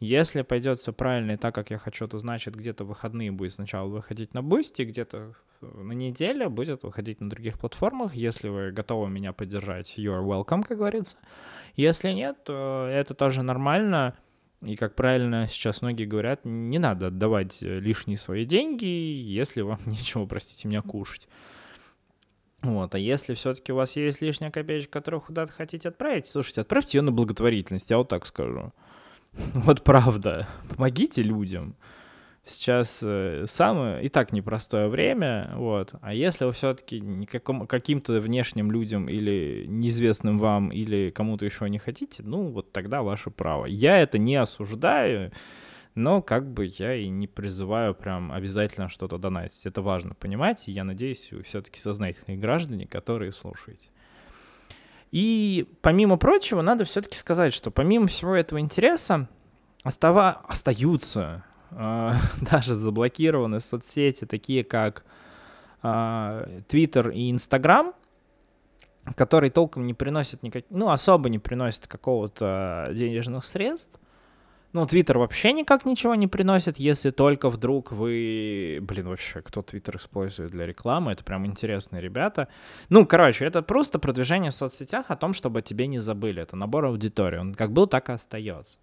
Если 0.00 0.42
пойдет 0.42 0.80
все 0.80 0.92
правильно 0.92 1.32
и 1.32 1.36
так, 1.36 1.54
как 1.54 1.70
я 1.70 1.78
хочу, 1.78 2.08
то 2.08 2.18
значит 2.18 2.56
где-то 2.56 2.84
выходные 2.84 3.30
будет 3.30 3.54
сначала 3.54 3.86
выходить 3.86 4.34
на 4.34 4.40
Boosty, 4.40 4.82
где-то 4.82 5.34
на 5.60 5.92
неделе 5.92 6.48
будет 6.48 6.82
выходить 6.82 7.20
на 7.20 7.30
других 7.30 7.60
платформах. 7.60 8.16
Если 8.16 8.48
вы 8.48 8.72
готовы 8.72 9.08
меня 9.08 9.32
поддержать, 9.32 9.96
you're 9.96 10.24
welcome, 10.26 10.64
как 10.64 10.78
говорится. 10.78 11.16
Если 11.76 12.10
нет, 12.10 12.42
то 12.42 12.88
это 12.90 13.14
тоже 13.14 13.42
нормально. 13.42 14.16
И, 14.62 14.76
как 14.76 14.94
правильно 14.94 15.48
сейчас 15.50 15.82
многие 15.82 16.04
говорят, 16.04 16.44
не 16.44 16.78
надо 16.78 17.08
отдавать 17.08 17.60
лишние 17.60 18.16
свои 18.16 18.44
деньги, 18.44 18.84
если 18.84 19.60
вам 19.60 19.80
нечего, 19.86 20.24
простите 20.26 20.68
меня, 20.68 20.82
кушать. 20.82 21.28
Вот, 22.62 22.94
а 22.94 22.98
если 22.98 23.34
все-таки 23.34 23.72
у 23.72 23.76
вас 23.76 23.96
есть 23.96 24.22
лишняя 24.22 24.52
копеечка, 24.52 24.92
которую 24.92 25.20
куда-то 25.20 25.50
хотите 25.52 25.88
отправить, 25.88 26.28
слушайте, 26.28 26.60
отправьте 26.60 26.98
ее 26.98 27.02
на 27.02 27.10
благотворительность, 27.10 27.90
я 27.90 27.98
вот 27.98 28.08
так 28.08 28.26
скажу. 28.26 28.72
Вот 29.54 29.82
правда. 29.82 30.46
Помогите 30.68 31.22
людям. 31.22 31.74
Сейчас 32.44 32.98
э, 33.02 33.46
самое 33.48 34.02
и 34.02 34.08
так 34.08 34.32
непростое 34.32 34.88
время, 34.88 35.52
вот. 35.54 35.94
А 36.00 36.12
если 36.12 36.44
вы 36.44 36.52
все-таки 36.52 37.00
каким-то 37.68 38.20
внешним 38.20 38.72
людям 38.72 39.08
или 39.08 39.64
неизвестным 39.68 40.40
вам 40.40 40.70
или 40.72 41.10
кому-то 41.10 41.44
еще 41.44 41.70
не 41.70 41.78
хотите, 41.78 42.24
ну 42.24 42.48
вот 42.48 42.72
тогда 42.72 43.02
ваше 43.02 43.30
право. 43.30 43.66
Я 43.66 43.98
это 43.98 44.18
не 44.18 44.34
осуждаю, 44.34 45.30
но 45.94 46.20
как 46.20 46.52
бы 46.52 46.72
я 46.78 46.96
и 46.96 47.08
не 47.08 47.28
призываю 47.28 47.94
прям 47.94 48.32
обязательно 48.32 48.88
что-то 48.88 49.18
донатить. 49.18 49.64
Это 49.64 49.80
важно 49.80 50.14
понимать, 50.14 50.66
и 50.66 50.72
я 50.72 50.82
надеюсь, 50.82 51.28
вы 51.30 51.44
все-таки 51.44 51.78
сознательные 51.78 52.38
граждане, 52.38 52.88
которые 52.88 53.30
слушаете. 53.30 53.86
И 55.12 55.68
помимо 55.80 56.16
прочего, 56.16 56.60
надо 56.60 56.86
все-таки 56.86 57.16
сказать, 57.16 57.54
что 57.54 57.70
помимо 57.70 58.08
всего 58.08 58.34
этого 58.34 58.58
интереса 58.58 59.28
остава... 59.84 60.42
остаются 60.48 61.44
даже 62.40 62.74
заблокированы 62.74 63.60
соцсети, 63.60 64.24
такие 64.24 64.64
как 64.64 65.04
э, 65.82 66.60
Twitter 66.68 67.12
и 67.12 67.32
Instagram, 67.32 67.94
которые 69.16 69.50
толком 69.50 69.86
не 69.86 69.94
приносят 69.94 70.42
никак... 70.42 70.64
ну, 70.70 70.90
особо 70.90 71.28
не 71.28 71.38
приносят 71.38 71.86
какого-то 71.86 72.90
денежных 72.92 73.44
средств, 73.44 73.98
ну, 74.72 74.86
Твиттер 74.86 75.18
вообще 75.18 75.52
никак 75.52 75.84
ничего 75.84 76.14
не 76.14 76.26
приносит, 76.26 76.78
если 76.78 77.10
только 77.10 77.50
вдруг 77.50 77.92
вы... 77.92 78.78
Блин, 78.80 79.08
вообще, 79.08 79.42
кто 79.42 79.60
Твиттер 79.60 79.96
использует 79.96 80.50
для 80.50 80.66
рекламы? 80.66 81.12
Это 81.12 81.22
прям 81.24 81.44
интересные 81.44 82.00
ребята. 82.00 82.48
Ну, 82.88 83.04
короче, 83.04 83.44
это 83.44 83.60
просто 83.60 83.98
продвижение 83.98 84.50
в 84.50 84.54
соцсетях 84.54 85.06
о 85.10 85.16
том, 85.16 85.34
чтобы 85.34 85.60
тебе 85.60 85.86
не 85.86 85.98
забыли. 85.98 86.40
Это 86.40 86.56
набор 86.56 86.86
аудитории. 86.86 87.36
Он 87.36 87.54
как 87.54 87.70
был, 87.72 87.86
так 87.86 88.08
и 88.08 88.12
остается. 88.12 88.78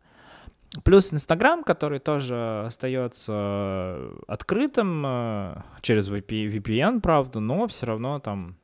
Плюс 0.83 1.11
Инстаграм, 1.13 1.63
который 1.63 1.99
тоже 1.99 2.63
остается 2.65 4.11
открытым 4.27 5.03
э, 5.05 5.61
через 5.81 6.09
VPN, 6.09 7.01
правда, 7.01 7.39
но 7.39 7.67
все 7.67 7.87
равно 7.87 8.19
там 8.19 8.55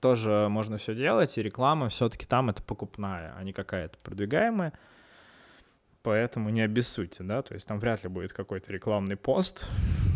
тоже 0.00 0.48
можно 0.50 0.76
все 0.76 0.94
делать, 0.94 1.38
и 1.38 1.42
реклама 1.42 1.88
все-таки 1.88 2.26
там 2.26 2.50
это 2.50 2.62
покупная, 2.62 3.34
а 3.38 3.42
не 3.42 3.54
какая-то 3.54 3.96
продвигаемая 4.02 4.74
поэтому 6.06 6.50
не 6.50 6.60
обессудьте, 6.60 7.24
да, 7.24 7.42
то 7.42 7.54
есть 7.54 7.66
там 7.66 7.80
вряд 7.80 8.04
ли 8.04 8.08
будет 8.08 8.32
какой-то 8.32 8.72
рекламный 8.72 9.16
пост, 9.16 9.68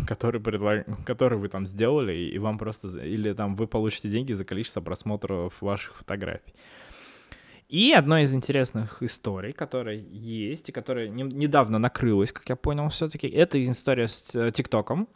который, 0.06 0.40
предлаг... 0.40 0.86
который 1.04 1.36
вы 1.36 1.48
там 1.48 1.66
сделали, 1.66 2.12
и 2.12 2.38
вам 2.38 2.58
просто, 2.58 2.86
или 2.98 3.32
там 3.32 3.56
вы 3.56 3.66
получите 3.66 4.08
деньги 4.08 4.32
за 4.32 4.44
количество 4.44 4.80
просмотров 4.80 5.61
ваших 5.61 5.96
фотографий. 5.96 6.54
И 7.70 7.92
одной 7.92 8.24
из 8.24 8.34
интересных 8.34 9.00
историй, 9.00 9.52
которая 9.52 9.94
есть 9.94 10.68
и 10.68 10.72
которая 10.72 11.06
не, 11.06 11.22
недавно 11.22 11.78
накрылась, 11.78 12.32
как 12.32 12.48
я 12.48 12.56
понял, 12.56 12.88
все-таки, 12.88 13.28
это 13.28 13.64
история 13.64 14.08
с 14.08 14.34
э, 14.34 14.50
ТикТоком. 14.50 15.08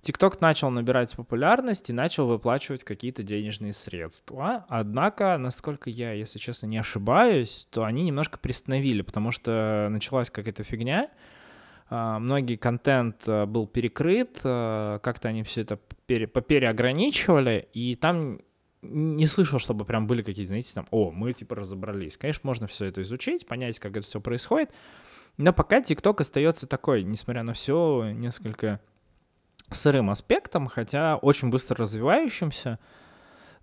ТикТок 0.00 0.40
начал 0.40 0.70
набирать 0.70 1.14
популярность 1.14 1.90
и 1.90 1.92
начал 1.92 2.28
выплачивать 2.28 2.82
какие-то 2.82 3.22
денежные 3.22 3.74
средства. 3.74 4.64
Однако, 4.70 5.36
насколько 5.36 5.90
я, 5.90 6.12
если 6.12 6.38
честно, 6.38 6.64
не 6.64 6.78
ошибаюсь, 6.78 7.68
то 7.70 7.84
они 7.84 8.04
немножко 8.04 8.38
приостановили, 8.38 9.02
потому 9.02 9.30
что 9.30 9.88
началась 9.90 10.30
какая-то 10.30 10.62
фигня. 10.62 11.10
А, 11.90 12.18
многие 12.18 12.56
контент 12.56 13.16
э, 13.26 13.44
был 13.44 13.66
перекрыт, 13.66 14.40
э, 14.42 14.98
как-то 15.02 15.28
они 15.28 15.42
все 15.42 15.60
это 15.60 15.78
пере, 16.06 16.26
попереограничивали, 16.26 17.68
и 17.74 17.96
там 17.96 18.40
не 18.90 19.26
слышал, 19.26 19.58
чтобы 19.58 19.84
прям 19.84 20.06
были 20.06 20.22
какие-то, 20.22 20.48
знаете, 20.48 20.70
там, 20.74 20.86
о, 20.90 21.10
мы 21.10 21.32
типа 21.32 21.54
разобрались. 21.54 22.16
Конечно, 22.16 22.42
можно 22.44 22.66
все 22.66 22.86
это 22.86 23.02
изучить, 23.02 23.46
понять, 23.46 23.78
как 23.78 23.96
это 23.96 24.06
все 24.06 24.20
происходит, 24.20 24.70
но 25.36 25.52
пока 25.52 25.80
TikTok 25.80 26.20
остается 26.20 26.66
такой, 26.66 27.02
несмотря 27.02 27.42
на 27.42 27.52
все, 27.52 28.10
несколько 28.12 28.80
сырым 29.70 30.10
аспектом, 30.10 30.68
хотя 30.68 31.16
очень 31.16 31.50
быстро 31.50 31.76
развивающимся. 31.76 32.78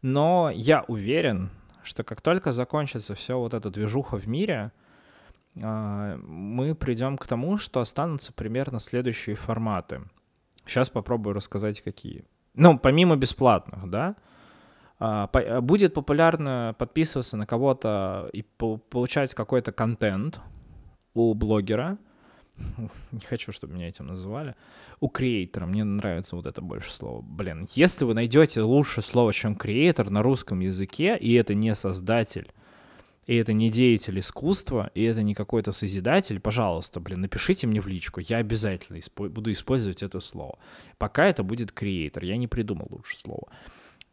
Но 0.02 0.52
я 0.54 0.84
уверен, 0.88 1.50
что 1.84 2.04
как 2.04 2.22
только 2.22 2.52
закончится 2.52 3.16
все 3.16 3.40
вот 3.40 3.54
эта 3.54 3.70
движуха 3.70 4.18
в 4.18 4.28
мире, 4.28 4.72
а, 5.62 6.18
мы 6.18 6.76
придем 6.76 7.18
к 7.18 7.26
тому, 7.26 7.58
что 7.58 7.80
останутся 7.80 8.34
примерно 8.34 8.80
следующие 8.80 9.36
форматы. 9.36 10.02
Сейчас 10.66 10.90
попробую 10.90 11.34
рассказать, 11.34 11.82
какие. 11.82 12.26
Ну, 12.54 12.78
помимо 12.78 13.16
бесплатных, 13.16 13.90
да, 13.90 14.16
будет 15.62 15.94
популярно 15.94 16.76
подписываться 16.78 17.38
на 17.38 17.46
кого-то 17.46 18.30
и 18.34 18.44
получать 18.44 19.34
какой-то 19.34 19.72
контент 19.72 20.40
у 21.14 21.34
блогера. 21.34 21.98
Не 23.12 23.20
хочу, 23.22 23.52
чтобы 23.52 23.74
меня 23.74 23.90
этим 23.90 24.08
называли. 24.08 24.56
У 25.00 25.10
креатора. 25.10 25.66
Мне 25.66 25.84
нравится 25.84 26.36
вот 26.36 26.46
это 26.46 26.62
больше 26.62 26.92
слово. 26.92 27.22
Блин, 27.22 27.68
если 27.74 28.06
вы 28.06 28.14
найдете 28.14 28.62
лучше 28.62 29.02
слово, 29.02 29.34
чем 29.34 29.56
креатор 29.56 30.10
на 30.10 30.22
русском 30.22 30.60
языке, 30.60 31.18
и 31.18 31.34
это 31.34 31.54
не 31.54 31.76
создатель, 31.76 32.52
и 33.26 33.36
это 33.36 33.54
не 33.54 33.70
деятель 33.70 34.20
искусства, 34.20 34.92
и 34.94 35.04
это 35.04 35.24
не 35.24 35.34
какой-то 35.34 35.72
созидатель, 35.72 36.40
пожалуйста, 36.40 37.00
блин, 37.00 37.22
напишите 37.22 37.68
мне 37.68 37.80
в 37.80 37.88
личку, 37.88 38.20
я 38.20 38.38
обязательно 38.38 38.98
испо- 38.98 39.30
буду 39.30 39.52
использовать 39.52 40.04
это 40.04 40.20
слово. 40.20 40.60
Пока 40.98 41.26
это 41.26 41.44
будет 41.44 41.72
креатор, 41.72 42.24
я 42.24 42.38
не 42.38 42.48
придумал 42.48 42.88
лучше 42.90 43.18
слова. 43.18 43.48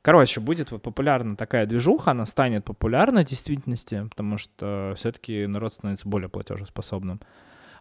Короче, 0.03 0.41
будет 0.41 0.71
популярна 0.71 1.37
такая 1.37 1.67
движуха, 1.67 2.13
она 2.13 2.25
станет 2.25 2.65
популярна 2.65 3.23
в 3.23 3.27
действительности, 3.27 4.07
потому 4.09 4.39
что 4.39 4.95
все-таки 4.97 5.47
народ 5.47 5.75
становится 5.75 6.09
более 6.09 6.29
платежеспособным. 6.29 7.21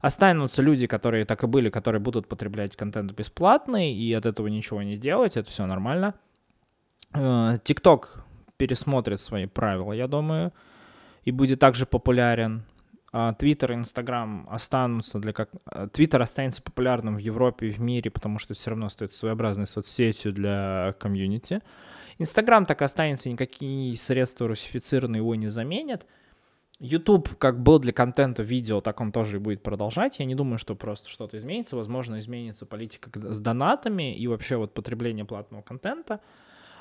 Останутся 0.01 0.61
люди, 0.61 0.87
которые 0.87 1.25
так 1.25 1.43
и 1.43 1.47
были, 1.47 1.69
которые 1.69 2.01
будут 2.01 2.27
потреблять 2.27 2.75
контент 2.75 3.11
бесплатный 3.13 3.93
и 3.93 4.13
от 4.13 4.25
этого 4.25 4.47
ничего 4.47 4.81
не 4.81 4.97
делать, 4.97 5.37
это 5.37 5.49
все 5.49 5.65
нормально. 5.65 6.13
ТикТок 7.63 8.25
пересмотрит 8.57 9.19
свои 9.21 9.45
правила, 9.45 9.93
я 9.93 10.07
думаю, 10.07 10.53
и 11.23 11.31
будет 11.31 11.59
также 11.59 11.85
популярен. 11.85 12.63
Твиттер 13.39 13.71
и 13.71 13.75
Инстаграм 13.75 14.47
останутся 14.51 15.19
для 15.19 15.33
как... 15.33 15.49
Твиттер 15.93 16.21
останется 16.21 16.61
популярным 16.61 17.15
в 17.15 17.19
Европе 17.19 17.67
и 17.67 17.71
в 17.71 17.79
мире, 17.79 18.11
потому 18.11 18.37
что 18.39 18.53
все 18.53 18.69
равно 18.69 18.85
остается 18.85 19.17
своеобразной 19.17 19.65
соцсетью 19.67 20.31
для 20.31 20.93
комьюнити. 20.99 21.61
Инстаграм 22.19 22.65
так 22.65 22.81
останется, 22.81 23.29
никакие 23.29 23.95
средства 23.97 24.47
русифицированные 24.47 25.19
его 25.19 25.35
не 25.35 25.47
заменят. 25.47 26.05
YouTube 26.79 27.35
как 27.37 27.61
был 27.61 27.79
для 27.79 27.93
контента 27.93 28.43
видео, 28.43 28.81
так 28.81 29.01
он 29.01 29.11
тоже 29.11 29.37
и 29.37 29.39
будет 29.39 29.63
продолжать. 29.63 30.19
Я 30.19 30.25
не 30.25 30.35
думаю, 30.35 30.57
что 30.59 30.75
просто 30.75 31.09
что-то 31.09 31.37
изменится. 31.37 31.75
Возможно, 31.75 32.19
изменится 32.19 32.65
политика 32.65 33.09
с 33.33 33.39
донатами 33.39 34.15
и 34.15 34.27
вообще 34.27 34.57
вот 34.57 34.73
потребление 34.73 35.25
платного 35.25 35.61
контента. 35.61 36.19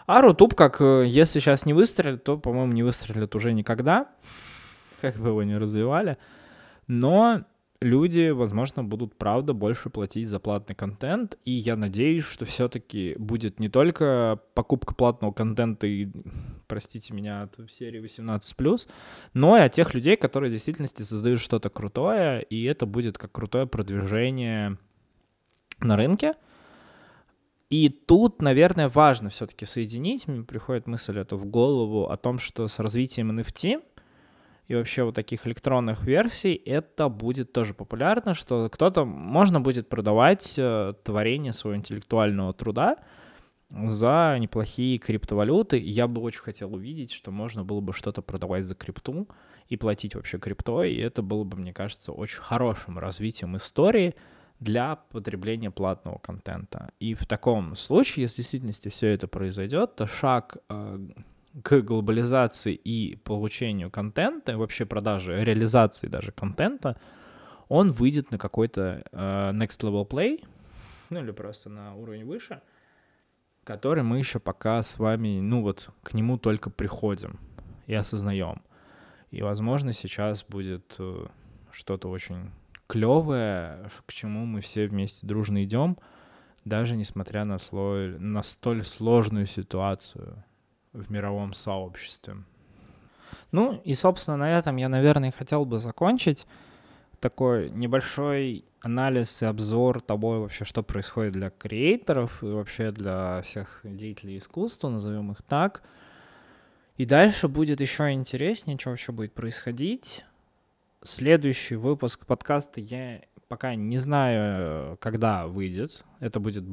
А 0.06 0.22
Рутуб, 0.22 0.54
как 0.54 0.80
э, 0.80 1.04
если 1.06 1.38
сейчас 1.38 1.66
не 1.66 1.72
выстрелит, 1.72 2.24
то, 2.24 2.36
по-моему, 2.38 2.72
не 2.72 2.82
выстрелит 2.82 3.34
уже 3.34 3.52
никогда, 3.52 4.08
как 5.00 5.16
бы 5.16 5.28
его 5.28 5.42
не 5.42 5.56
развивали. 5.56 6.16
Но 6.86 7.44
люди, 7.80 8.30
возможно, 8.30 8.82
будут, 8.82 9.16
правда, 9.16 9.52
больше 9.52 9.90
платить 9.90 10.28
за 10.28 10.40
платный 10.40 10.74
контент, 10.74 11.38
и 11.44 11.52
я 11.52 11.76
надеюсь, 11.76 12.24
что 12.24 12.44
все-таки 12.44 13.14
будет 13.18 13.60
не 13.60 13.68
только 13.68 14.40
покупка 14.54 14.94
платного 14.94 15.32
контента 15.32 15.86
и, 15.86 16.08
простите 16.66 17.14
меня, 17.14 17.42
от 17.42 17.58
серии 17.70 18.02
18+, 18.02 18.88
но 19.34 19.56
и 19.56 19.60
от 19.60 19.72
тех 19.72 19.94
людей, 19.94 20.16
которые 20.16 20.50
в 20.50 20.52
действительности 20.52 21.02
создают 21.02 21.40
что-то 21.40 21.70
крутое, 21.70 22.42
и 22.42 22.64
это 22.64 22.86
будет 22.86 23.18
как 23.18 23.32
крутое 23.32 23.66
продвижение 23.66 24.78
на 25.80 25.96
рынке. 25.96 26.34
И 27.70 27.90
тут, 27.90 28.40
наверное, 28.40 28.88
важно 28.88 29.28
все-таки 29.28 29.66
соединить, 29.66 30.26
мне 30.26 30.42
приходит 30.42 30.86
мысль 30.86 31.18
это 31.18 31.36
в 31.36 31.44
голову 31.44 32.08
о 32.08 32.16
том, 32.16 32.38
что 32.38 32.66
с 32.66 32.78
развитием 32.78 33.38
NFT— 33.38 33.82
и 34.68 34.74
вообще 34.74 35.02
вот 35.02 35.14
таких 35.14 35.46
электронных 35.46 36.04
версий, 36.04 36.54
это 36.54 37.08
будет 37.08 37.52
тоже 37.52 37.72
популярно, 37.72 38.34
что 38.34 38.68
кто-то, 38.68 39.06
можно 39.06 39.60
будет 39.60 39.88
продавать 39.88 40.54
э, 40.58 40.92
творение 41.02 41.54
своего 41.54 41.78
интеллектуального 41.78 42.52
труда 42.52 42.98
за 43.70 44.36
неплохие 44.38 44.98
криптовалюты. 44.98 45.78
я 45.78 46.06
бы 46.06 46.20
очень 46.20 46.40
хотел 46.40 46.74
увидеть, 46.74 47.12
что 47.12 47.30
можно 47.30 47.64
было 47.64 47.80
бы 47.80 47.94
что-то 47.94 48.20
продавать 48.20 48.66
за 48.66 48.74
крипту 48.74 49.28
и 49.68 49.76
платить 49.78 50.14
вообще 50.14 50.38
криптой, 50.38 50.92
и 50.92 51.00
это 51.00 51.22
было 51.22 51.44
бы, 51.44 51.56
мне 51.56 51.72
кажется, 51.72 52.12
очень 52.12 52.40
хорошим 52.40 52.98
развитием 52.98 53.56
истории 53.56 54.14
для 54.60 54.96
потребления 54.96 55.70
платного 55.70 56.18
контента. 56.18 56.92
И 57.00 57.14
в 57.14 57.24
таком 57.26 57.74
случае, 57.74 58.24
если 58.24 58.34
в 58.34 58.36
действительности 58.38 58.88
все 58.88 59.08
это 59.08 59.28
произойдет, 59.28 59.96
то 59.96 60.06
шаг 60.06 60.58
э, 60.68 60.98
к 61.62 61.80
глобализации 61.80 62.74
и 62.74 63.16
получению 63.16 63.90
контента, 63.90 64.56
вообще 64.56 64.86
продаже, 64.86 65.44
реализации 65.44 66.06
даже 66.06 66.32
контента, 66.32 67.00
он 67.68 67.92
выйдет 67.92 68.30
на 68.30 68.38
какой-то 68.38 69.04
uh, 69.12 69.52
next 69.52 69.80
level 69.80 70.08
play, 70.08 70.44
ну 71.10 71.20
или 71.20 71.30
просто 71.30 71.68
на 71.68 71.94
уровень 71.94 72.24
выше, 72.24 72.60
который 73.64 74.02
мы 74.02 74.18
еще 74.18 74.38
пока 74.38 74.82
с 74.82 74.98
вами, 74.98 75.40
ну 75.40 75.62
вот, 75.62 75.90
к 76.02 76.14
нему 76.14 76.38
только 76.38 76.70
приходим 76.70 77.38
и 77.86 77.94
осознаем. 77.94 78.62
И, 79.30 79.42
возможно, 79.42 79.92
сейчас 79.92 80.44
будет 80.44 80.94
uh, 80.98 81.30
что-то 81.72 82.08
очень 82.08 82.50
клевое, 82.86 83.90
к 84.06 84.12
чему 84.12 84.46
мы 84.46 84.60
все 84.60 84.86
вместе 84.86 85.26
дружно 85.26 85.64
идем, 85.64 85.98
даже 86.64 86.96
несмотря 86.96 87.44
на, 87.44 87.58
слой, 87.58 88.18
на 88.18 88.42
столь 88.42 88.84
сложную 88.84 89.46
ситуацию 89.46 90.44
в 90.98 91.10
мировом 91.10 91.52
сообществе. 91.52 92.36
Ну 93.52 93.80
и, 93.84 93.94
собственно, 93.94 94.36
на 94.36 94.58
этом 94.58 94.76
я, 94.76 94.88
наверное, 94.88 95.32
хотел 95.32 95.64
бы 95.64 95.78
закончить 95.78 96.46
такой 97.20 97.70
небольшой 97.70 98.64
анализ 98.80 99.42
и 99.42 99.46
обзор 99.46 100.00
того 100.00 100.42
вообще, 100.42 100.64
что 100.64 100.82
происходит 100.82 101.32
для 101.32 101.50
креаторов 101.50 102.42
и 102.42 102.46
вообще 102.46 102.92
для 102.92 103.42
всех 103.42 103.80
деятелей 103.82 104.38
искусства, 104.38 104.88
назовем 104.88 105.32
их 105.32 105.42
так. 105.42 105.82
И 106.96 107.06
дальше 107.06 107.48
будет 107.48 107.80
еще 107.80 108.12
интереснее, 108.12 108.78
что 108.78 108.90
вообще 108.90 109.12
будет 109.12 109.32
происходить. 109.32 110.24
Следующий 111.02 111.76
выпуск 111.76 112.26
подкаста 112.26 112.80
я 112.80 113.22
пока 113.48 113.74
не 113.74 113.98
знаю, 113.98 114.96
когда 114.98 115.46
выйдет. 115.46 116.04
Это 116.20 116.40
будет 116.40 116.64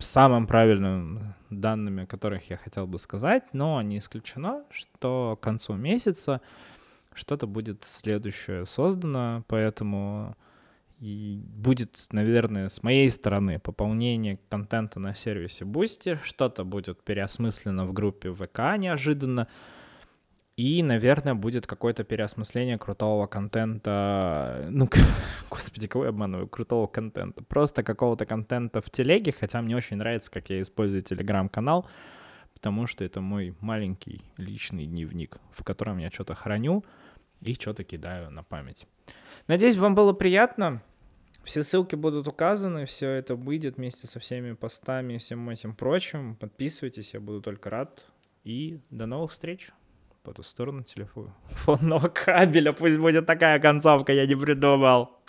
самым 0.00 0.46
правильным 0.46 1.34
данными, 1.50 2.04
которых 2.04 2.50
я 2.50 2.56
хотел 2.56 2.86
бы 2.86 2.98
сказать, 2.98 3.44
но 3.52 3.80
не 3.82 3.98
исключено, 3.98 4.64
что 4.70 5.38
к 5.40 5.44
концу 5.44 5.74
месяца 5.74 6.40
что-то 7.14 7.46
будет 7.46 7.84
следующее 7.84 8.66
создано, 8.66 9.44
поэтому 9.48 10.36
и 11.00 11.40
будет, 11.46 12.06
наверное, 12.12 12.68
с 12.68 12.82
моей 12.82 13.08
стороны 13.08 13.58
пополнение 13.58 14.38
контента 14.50 15.00
на 15.00 15.14
сервисе 15.14 15.64
Boosty, 15.64 16.18
что-то 16.22 16.62
будет 16.62 17.02
переосмыслено 17.02 17.86
в 17.86 17.94
группе 17.94 18.32
ВК 18.32 18.76
неожиданно, 18.76 19.48
и, 20.60 20.82
наверное, 20.82 21.34
будет 21.34 21.66
какое-то 21.66 22.04
переосмысление 22.04 22.76
крутого 22.76 23.26
контента. 23.26 24.66
Ну, 24.68 24.86
господи, 25.50 25.88
кого 25.88 26.04
я 26.04 26.10
обманываю? 26.10 26.48
Крутого 26.48 26.86
контента. 26.86 27.42
Просто 27.44 27.82
какого-то 27.82 28.26
контента 28.26 28.82
в 28.82 28.90
телеге, 28.90 29.32
хотя 29.32 29.62
мне 29.62 29.74
очень 29.74 29.96
нравится, 29.96 30.30
как 30.30 30.50
я 30.50 30.60
использую 30.60 31.00
телеграм-канал, 31.00 31.88
потому 32.52 32.86
что 32.86 33.04
это 33.06 33.22
мой 33.22 33.54
маленький 33.60 34.20
личный 34.36 34.84
дневник, 34.84 35.38
в 35.50 35.64
котором 35.64 35.96
я 35.96 36.10
что-то 36.10 36.34
храню 36.34 36.84
и 37.40 37.54
что-то 37.54 37.82
кидаю 37.82 38.30
на 38.30 38.42
память. 38.42 38.86
Надеюсь, 39.48 39.76
вам 39.76 39.94
было 39.94 40.12
приятно. 40.12 40.82
Все 41.42 41.62
ссылки 41.62 41.94
будут 41.94 42.28
указаны, 42.28 42.84
все 42.84 43.08
это 43.08 43.34
выйдет 43.34 43.78
вместе 43.78 44.06
со 44.06 44.20
всеми 44.20 44.52
постами 44.52 45.14
и 45.14 45.18
всем 45.18 45.48
этим 45.48 45.74
прочим. 45.74 46.36
Подписывайтесь, 46.36 47.14
я 47.14 47.20
буду 47.20 47.40
только 47.40 47.70
рад. 47.70 48.12
И 48.44 48.78
до 48.90 49.06
новых 49.06 49.30
встреч! 49.30 49.70
По 50.22 50.32
ту 50.32 50.42
сторону 50.42 50.82
телефонного 50.82 52.08
кабеля. 52.14 52.72
Пусть 52.72 52.98
будет 52.98 53.26
такая 53.26 53.58
концовка, 53.58 54.12
я 54.12 54.26
не 54.26 54.36
придумал. 54.36 55.16